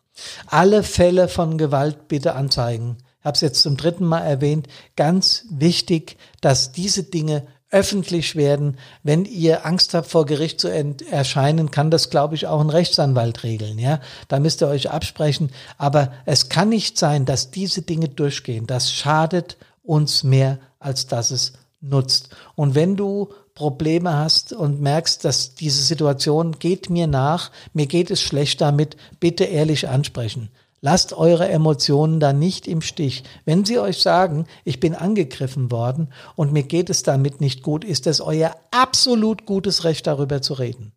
Alle 0.45 0.83
Fälle 0.83 1.27
von 1.27 1.57
Gewalt 1.57 2.07
bitte 2.07 2.35
anzeigen. 2.35 2.97
Ich 3.19 3.25
habe 3.25 3.35
es 3.35 3.41
jetzt 3.41 3.61
zum 3.61 3.75
dritten 3.75 4.05
Mal 4.05 4.21
erwähnt. 4.21 4.67
Ganz 4.95 5.45
wichtig, 5.49 6.17
dass 6.41 6.71
diese 6.71 7.03
Dinge 7.03 7.47
öffentlich 7.71 8.35
werden. 8.35 8.77
Wenn 9.01 9.25
ihr 9.25 9.65
Angst 9.65 9.93
habt, 9.93 10.07
vor 10.07 10.25
Gericht 10.25 10.59
zu 10.59 10.67
erscheinen, 10.67 11.71
kann 11.71 11.89
das, 11.89 12.09
glaube 12.09 12.35
ich, 12.35 12.47
auch 12.47 12.59
ein 12.59 12.69
Rechtsanwalt 12.69 13.43
regeln. 13.43 13.79
Ja, 13.79 14.01
da 14.27 14.39
müsst 14.39 14.61
ihr 14.61 14.67
euch 14.67 14.91
absprechen. 14.91 15.51
Aber 15.77 16.11
es 16.25 16.49
kann 16.49 16.69
nicht 16.69 16.97
sein, 16.97 17.25
dass 17.25 17.49
diese 17.49 17.81
Dinge 17.81 18.09
durchgehen. 18.09 18.67
Das 18.67 18.91
schadet 18.91 19.57
uns 19.83 20.23
mehr, 20.23 20.59
als 20.79 21.07
dass 21.07 21.31
es 21.31 21.53
nutzt. 21.79 22.29
Und 22.55 22.75
wenn 22.75 22.95
du 22.95 23.29
Probleme 23.55 24.13
hast 24.13 24.53
und 24.53 24.81
merkst, 24.81 25.25
dass 25.25 25.55
diese 25.55 25.83
Situation 25.83 26.57
geht 26.59 26.89
mir 26.89 27.07
nach, 27.07 27.51
mir 27.73 27.85
geht 27.85 28.11
es 28.11 28.21
schlecht 28.21 28.61
damit, 28.61 28.97
bitte 29.19 29.45
ehrlich 29.45 29.87
ansprechen. 29.87 30.49
Lasst 30.81 31.13
eure 31.13 31.47
Emotionen 31.47 32.19
da 32.19 32.33
nicht 32.33 32.67
im 32.67 32.81
Stich. 32.81 33.23
Wenn 33.45 33.65
sie 33.65 33.77
euch 33.77 34.01
sagen, 34.01 34.47
ich 34.63 34.79
bin 34.79 34.95
angegriffen 34.95 35.71
worden 35.71 36.11
und 36.35 36.51
mir 36.51 36.63
geht 36.63 36.89
es 36.89 37.03
damit 37.03 37.39
nicht 37.39 37.61
gut, 37.61 37.83
ist 37.85 38.07
es 38.07 38.19
euer 38.19 38.55
absolut 38.71 39.45
gutes 39.45 39.83
Recht, 39.83 40.07
darüber 40.07 40.41
zu 40.41 40.53
reden. 40.55 40.91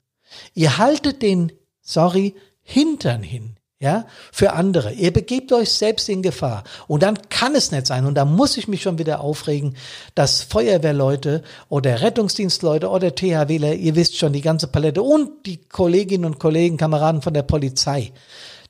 Ihr 0.55 0.79
haltet 0.79 1.21
den, 1.21 1.53
sorry, 1.83 2.35
Hintern 2.63 3.23
hin 3.23 3.57
ja, 3.85 4.07
für 4.33 4.55
andere. 4.55 4.93
Ihr 4.93 5.13
begebt 5.13 5.53
euch 5.53 5.71
selbst 5.71 6.09
in 6.09 6.23
Gefahr. 6.23 6.65
Und 6.87 7.03
dann 7.03 7.19
kann 7.29 7.55
es 7.55 7.71
nicht 7.71 7.87
sein, 7.87 8.07
und 8.07 8.15
da 8.15 8.25
muss 8.25 8.57
ich 8.57 8.67
mich 8.67 8.81
schon 8.81 8.99
wieder 8.99 9.21
aufregen, 9.21 9.77
dass 10.15 10.43
Feuerwehrleute 10.43 11.43
oder 11.69 12.01
Rettungsdienstleute 12.01 12.89
oder 12.89 13.15
THWler, 13.15 13.75
ihr 13.75 13.95
wisst 13.95 14.17
schon, 14.17 14.33
die 14.33 14.41
ganze 14.41 14.69
Palette 14.69 15.03
und 15.03 15.45
die 15.45 15.59
Kolleginnen 15.59 16.25
und 16.25 16.39
Kollegen, 16.39 16.79
Kameraden 16.79 17.21
von 17.21 17.35
der 17.35 17.43
Polizei, 17.43 18.13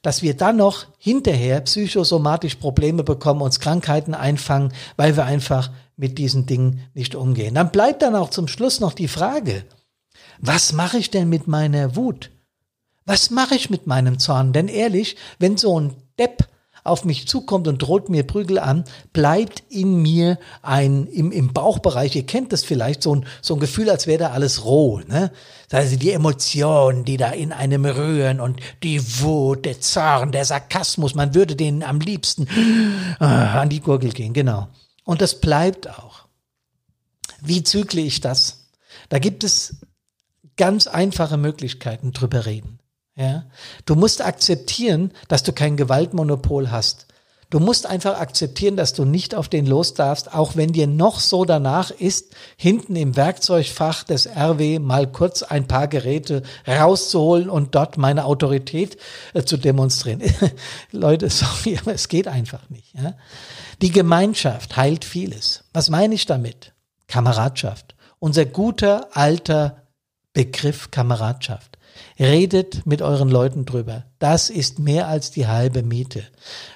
dass 0.05 0.21
wir 0.21 0.37
dann 0.37 0.57
noch 0.59 0.87
hinterher 0.99 1.63
psychosomatisch 1.63 2.57
Probleme 2.57 3.03
bekommen, 3.03 3.41
uns 3.41 3.59
Krankheiten 3.59 4.13
einfangen, 4.15 4.73
weil 4.97 5.17
wir 5.17 5.25
einfach 5.25 5.71
mit 5.97 6.19
diesen 6.19 6.45
Dingen 6.45 6.83
nicht 6.93 7.15
umgehen. 7.15 7.55
Dann 7.55 7.73
bleibt 7.73 8.03
dann 8.03 8.15
auch 8.15 8.29
zum 8.29 8.47
Schluss 8.47 8.81
noch 8.81 8.93
die 8.93 9.09
Frage, 9.09 9.65
was 10.39 10.75
mache 10.75 10.99
ich 10.99 11.11
denn 11.11 11.31
mit 11.31 11.49
meiner 11.49 11.97
Wut? 11.97 12.31
Was 13.07 13.31
mache 13.31 13.55
ich 13.55 13.71
mit 13.71 13.87
meinem 13.87 14.19
Zorn? 14.19 14.53
Denn 14.53 14.69
ehrlich, 14.69 15.17
wenn 15.39 15.57
so 15.57 15.81
ein 15.81 15.95
Depp 16.19 16.49
auf 16.85 17.07
mich 17.07 17.27
zukommt 17.27 17.67
und 17.67 17.79
droht 17.79 18.11
mir 18.11 18.25
Prügel 18.25 18.59
an, 18.59 18.85
bleibt 19.15 19.65
in 19.71 20.03
mir 20.03 20.39
ein, 20.61 21.07
im, 21.07 21.33
im 21.33 21.53
Bauchbereich, 21.53 22.15
ihr 22.15 22.27
kennt 22.27 22.53
das 22.53 22.63
vielleicht, 22.63 23.03
so 23.03 23.17
ein, 23.17 23.27
so 23.41 23.55
ein 23.55 23.61
Gefühl, 23.61 23.89
als 23.89 24.07
wäre 24.07 24.19
da 24.19 24.31
alles 24.31 24.65
roh, 24.65 25.01
ne? 25.01 25.33
Also 25.73 25.97
die 25.97 26.13
Emotionen, 26.13 27.05
die 27.05 27.17
da 27.17 27.31
in 27.31 27.51
einem 27.51 27.85
rühren 27.85 28.39
und 28.39 28.61
die 28.85 29.01
Wut, 29.21 29.65
der 29.65 29.81
Zorn, 29.81 30.31
der 30.31 30.45
Sarkasmus, 30.45 31.17
man 31.17 31.35
würde 31.35 31.57
denen 31.57 31.83
am 31.83 31.99
liebsten 31.99 32.47
äh, 33.19 33.25
an 33.25 33.71
die 33.71 33.81
Gurgel 33.81 34.13
gehen, 34.13 34.35
genau. 34.35 34.69
Und 35.05 35.21
das 35.21 35.41
bleibt 35.41 35.89
auch. 35.89 36.27
Wie 37.41 37.65
zügle 37.65 38.03
ich 38.03 38.21
das? 38.21 38.69
Da 39.09 39.19
gibt 39.19 39.43
es 39.43 39.77
ganz 40.57 40.87
einfache 40.87 41.39
Möglichkeiten 41.39 42.13
drüber 42.13 42.47
reden. 42.47 42.74
Ja? 43.17 43.45
Du 43.87 43.95
musst 43.95 44.25
akzeptieren, 44.25 45.13
dass 45.29 45.43
du 45.43 45.53
kein 45.53 45.77
Gewaltmonopol 45.77 46.71
hast. 46.71 47.07
Du 47.51 47.61
musst 47.61 47.87
einfach 47.87 48.19
akzeptieren, 48.19 48.77
dass 48.77 48.95
du 48.95 49.05
nicht 49.05 49.35
auf 49.35 49.49
den 49.49 49.67
los 49.67 49.95
darfst, 49.95 50.35
auch 50.35 50.57
wenn 50.57 50.73
dir 50.73 50.89
noch 50.89 51.21
so 51.21 51.45
danach 51.45 51.93
ist, 51.93 52.35
hinten 52.57 52.97
im 52.97 53.15
Werkzeugfach 53.15 54.03
des 54.03 54.27
RW 54.27 54.81
mal 54.81 55.07
kurz 55.07 55.45
ein 55.45 55.69
paar 55.69 55.87
Geräte 55.87 56.43
rauszuholen 56.67 57.49
und 57.49 57.77
dort 57.77 57.97
meine 57.97 58.25
Autorität 58.25 58.97
äh, 59.35 59.45
zu 59.45 59.57
demonstrieren. 59.57 60.23
Leute, 60.91 61.31
sorry, 61.31 61.79
aber 61.79 61.95
es 61.95 62.09
geht 62.09 62.27
einfach 62.27 62.69
nicht. 62.71 62.93
Ja? 62.95 63.15
Die 63.83 63.91
Gemeinschaft 63.91 64.77
heilt 64.77 65.05
vieles. 65.05 65.63
Was 65.73 65.91
meine 65.91 66.17
ich 66.17 66.27
damit? 66.27 66.73
Kameradschaft. 67.07 67.95
Unser 68.19 68.47
guter 68.47 69.17
alter 69.17 69.85
Begriff 70.33 70.91
Kameradschaft. 70.91 71.79
Redet 72.19 72.87
mit 72.87 73.03
euren 73.03 73.29
Leuten 73.29 73.65
drüber. 73.65 74.05
Das 74.19 74.51
ist 74.51 74.79
mehr 74.79 75.09
als 75.09 75.31
die 75.31 75.47
halbe 75.47 75.83
Miete. 75.83 76.23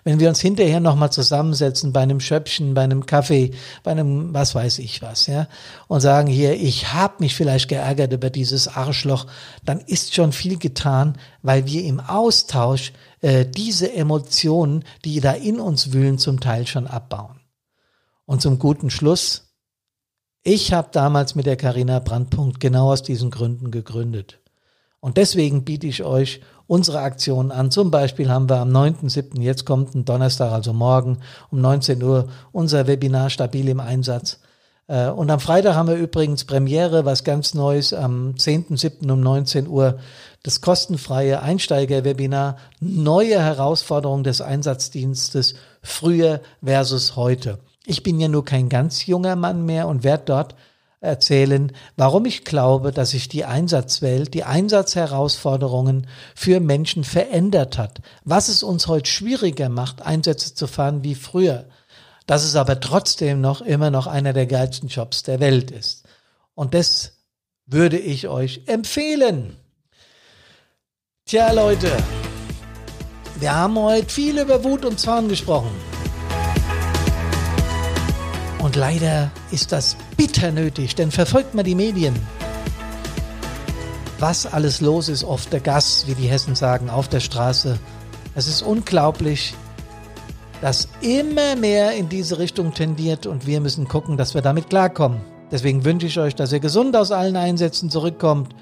Wenn 0.04 0.20
wir 0.20 0.28
uns 0.28 0.40
hinterher 0.40 0.80
nochmal 0.80 1.12
zusammensetzen 1.12 1.92
bei 1.92 2.00
einem 2.00 2.20
Schöpfchen, 2.20 2.74
bei 2.74 2.82
einem 2.82 3.06
Kaffee, 3.06 3.52
bei 3.82 3.92
einem 3.92 4.34
was 4.34 4.54
weiß 4.54 4.80
ich 4.80 5.00
was, 5.02 5.26
ja, 5.26 5.48
und 5.86 6.00
sagen 6.00 6.28
hier, 6.28 6.54
ich 6.54 6.92
habe 6.92 7.14
mich 7.20 7.34
vielleicht 7.34 7.68
geärgert 7.68 8.12
über 8.12 8.30
dieses 8.30 8.68
Arschloch, 8.68 9.26
dann 9.64 9.80
ist 9.80 10.14
schon 10.14 10.32
viel 10.32 10.58
getan, 10.58 11.16
weil 11.42 11.66
wir 11.66 11.84
im 11.84 12.00
Austausch 12.00 12.92
äh, 13.20 13.46
diese 13.46 13.92
Emotionen, 13.92 14.84
die 15.04 15.20
da 15.20 15.32
in 15.32 15.60
uns 15.60 15.92
wühlen, 15.92 16.18
zum 16.18 16.40
Teil 16.40 16.66
schon 16.66 16.86
abbauen. 16.86 17.40
Und 18.26 18.42
zum 18.42 18.58
guten 18.58 18.90
Schluss, 18.90 19.54
ich 20.42 20.72
habe 20.72 20.88
damals 20.92 21.34
mit 21.34 21.46
der 21.46 21.56
Carina 21.56 21.98
Brandpunkt 21.98 22.60
genau 22.60 22.92
aus 22.92 23.02
diesen 23.02 23.30
Gründen 23.30 23.70
gegründet. 23.70 24.40
Und 25.00 25.16
deswegen 25.16 25.64
biete 25.64 25.86
ich 25.86 26.02
euch 26.02 26.40
unsere 26.66 27.00
Aktionen 27.00 27.50
an. 27.50 27.70
Zum 27.70 27.90
Beispiel 27.90 28.28
haben 28.28 28.48
wir 28.48 28.58
am 28.58 28.70
9.7., 28.70 29.40
jetzt 29.40 29.64
kommt 29.64 29.94
ein 29.94 30.04
Donnerstag, 30.04 30.52
also 30.52 30.72
morgen 30.72 31.18
um 31.50 31.60
19 31.60 32.02
Uhr, 32.02 32.28
unser 32.52 32.86
Webinar 32.86 33.30
Stabil 33.30 33.68
im 33.68 33.80
Einsatz. 33.80 34.40
Äh, 34.88 35.08
und 35.08 35.30
am 35.30 35.40
Freitag 35.40 35.74
haben 35.74 35.88
wir 35.88 35.96
übrigens 35.96 36.44
Premiere, 36.44 37.04
was 37.04 37.24
ganz 37.24 37.54
Neues, 37.54 37.92
am 37.92 38.34
10.7. 38.36 39.10
um 39.10 39.20
19 39.20 39.68
Uhr 39.68 39.98
das 40.42 40.60
kostenfreie 40.60 41.42
Einsteiger-Webinar 41.42 42.56
Neue 42.80 43.40
Herausforderungen 43.40 44.24
des 44.24 44.40
Einsatzdienstes 44.40 45.54
früher 45.82 46.40
versus 46.62 47.16
heute. 47.16 47.58
Ich 47.86 48.02
bin 48.02 48.20
ja 48.20 48.28
nur 48.28 48.44
kein 48.44 48.68
ganz 48.68 49.06
junger 49.06 49.36
Mann 49.36 49.64
mehr 49.64 49.88
und 49.88 50.04
werde 50.04 50.24
dort 50.26 50.54
erzählen, 51.00 51.72
warum 51.96 52.24
ich 52.26 52.44
glaube, 52.44 52.92
dass 52.92 53.10
sich 53.10 53.28
die 53.28 53.44
Einsatzwelt, 53.44 54.34
die 54.34 54.44
Einsatzherausforderungen 54.44 56.06
für 56.34 56.60
Menschen 56.60 57.04
verändert 57.04 57.78
hat. 57.78 58.00
Was 58.24 58.48
es 58.48 58.62
uns 58.62 58.88
heute 58.88 59.10
schwieriger 59.10 59.68
macht, 59.68 60.02
Einsätze 60.02 60.54
zu 60.54 60.66
fahren 60.66 61.04
wie 61.04 61.14
früher. 61.14 61.66
Dass 62.26 62.44
es 62.44 62.56
aber 62.56 62.80
trotzdem 62.80 63.40
noch 63.40 63.60
immer 63.60 63.90
noch 63.90 64.06
einer 64.06 64.32
der 64.32 64.46
geilsten 64.46 64.88
Jobs 64.88 65.22
der 65.22 65.40
Welt 65.40 65.70
ist. 65.70 66.04
Und 66.54 66.74
das 66.74 67.12
würde 67.66 67.98
ich 67.98 68.28
euch 68.28 68.62
empfehlen. 68.66 69.56
Tja, 71.26 71.52
Leute, 71.52 71.92
wir 73.38 73.54
haben 73.54 73.78
heute 73.78 74.08
viel 74.08 74.38
über 74.38 74.64
Wut 74.64 74.84
und 74.84 74.98
Zorn 74.98 75.28
gesprochen. 75.28 75.70
Und 78.58 78.74
leider 78.74 79.30
ist 79.52 79.70
das 79.70 79.96
bitter 80.18 80.50
nötig, 80.50 80.96
denn 80.96 81.10
verfolgt 81.10 81.54
mal 81.54 81.62
die 81.62 81.76
Medien. 81.76 82.14
Was 84.18 84.52
alles 84.52 84.80
los 84.80 85.08
ist 85.08 85.24
auf 85.24 85.46
der 85.46 85.60
Gas, 85.60 86.04
wie 86.08 86.14
die 86.14 86.26
Hessen 86.26 86.56
sagen, 86.56 86.90
auf 86.90 87.08
der 87.08 87.20
Straße. 87.20 87.78
Es 88.34 88.48
ist 88.48 88.62
unglaublich, 88.62 89.54
dass 90.60 90.88
immer 91.00 91.54
mehr 91.54 91.92
in 91.92 92.08
diese 92.08 92.38
Richtung 92.38 92.74
tendiert 92.74 93.26
und 93.26 93.46
wir 93.46 93.60
müssen 93.60 93.86
gucken, 93.86 94.16
dass 94.16 94.34
wir 94.34 94.42
damit 94.42 94.68
klarkommen. 94.68 95.20
Deswegen 95.52 95.84
wünsche 95.84 96.08
ich 96.08 96.18
euch, 96.18 96.34
dass 96.34 96.52
ihr 96.52 96.60
gesund 96.60 96.96
aus 96.96 97.12
allen 97.12 97.36
Einsätzen 97.36 97.88
zurückkommt 97.88 98.54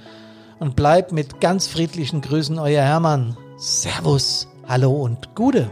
und 0.59 0.77
bleibt 0.77 1.13
mit 1.13 1.41
ganz 1.41 1.67
friedlichen 1.67 2.21
Grüßen 2.21 2.59
euer 2.59 2.83
Hermann. 2.83 3.37
Servus, 3.57 4.47
hallo 4.69 4.93
und 4.93 5.35
Gude. 5.35 5.71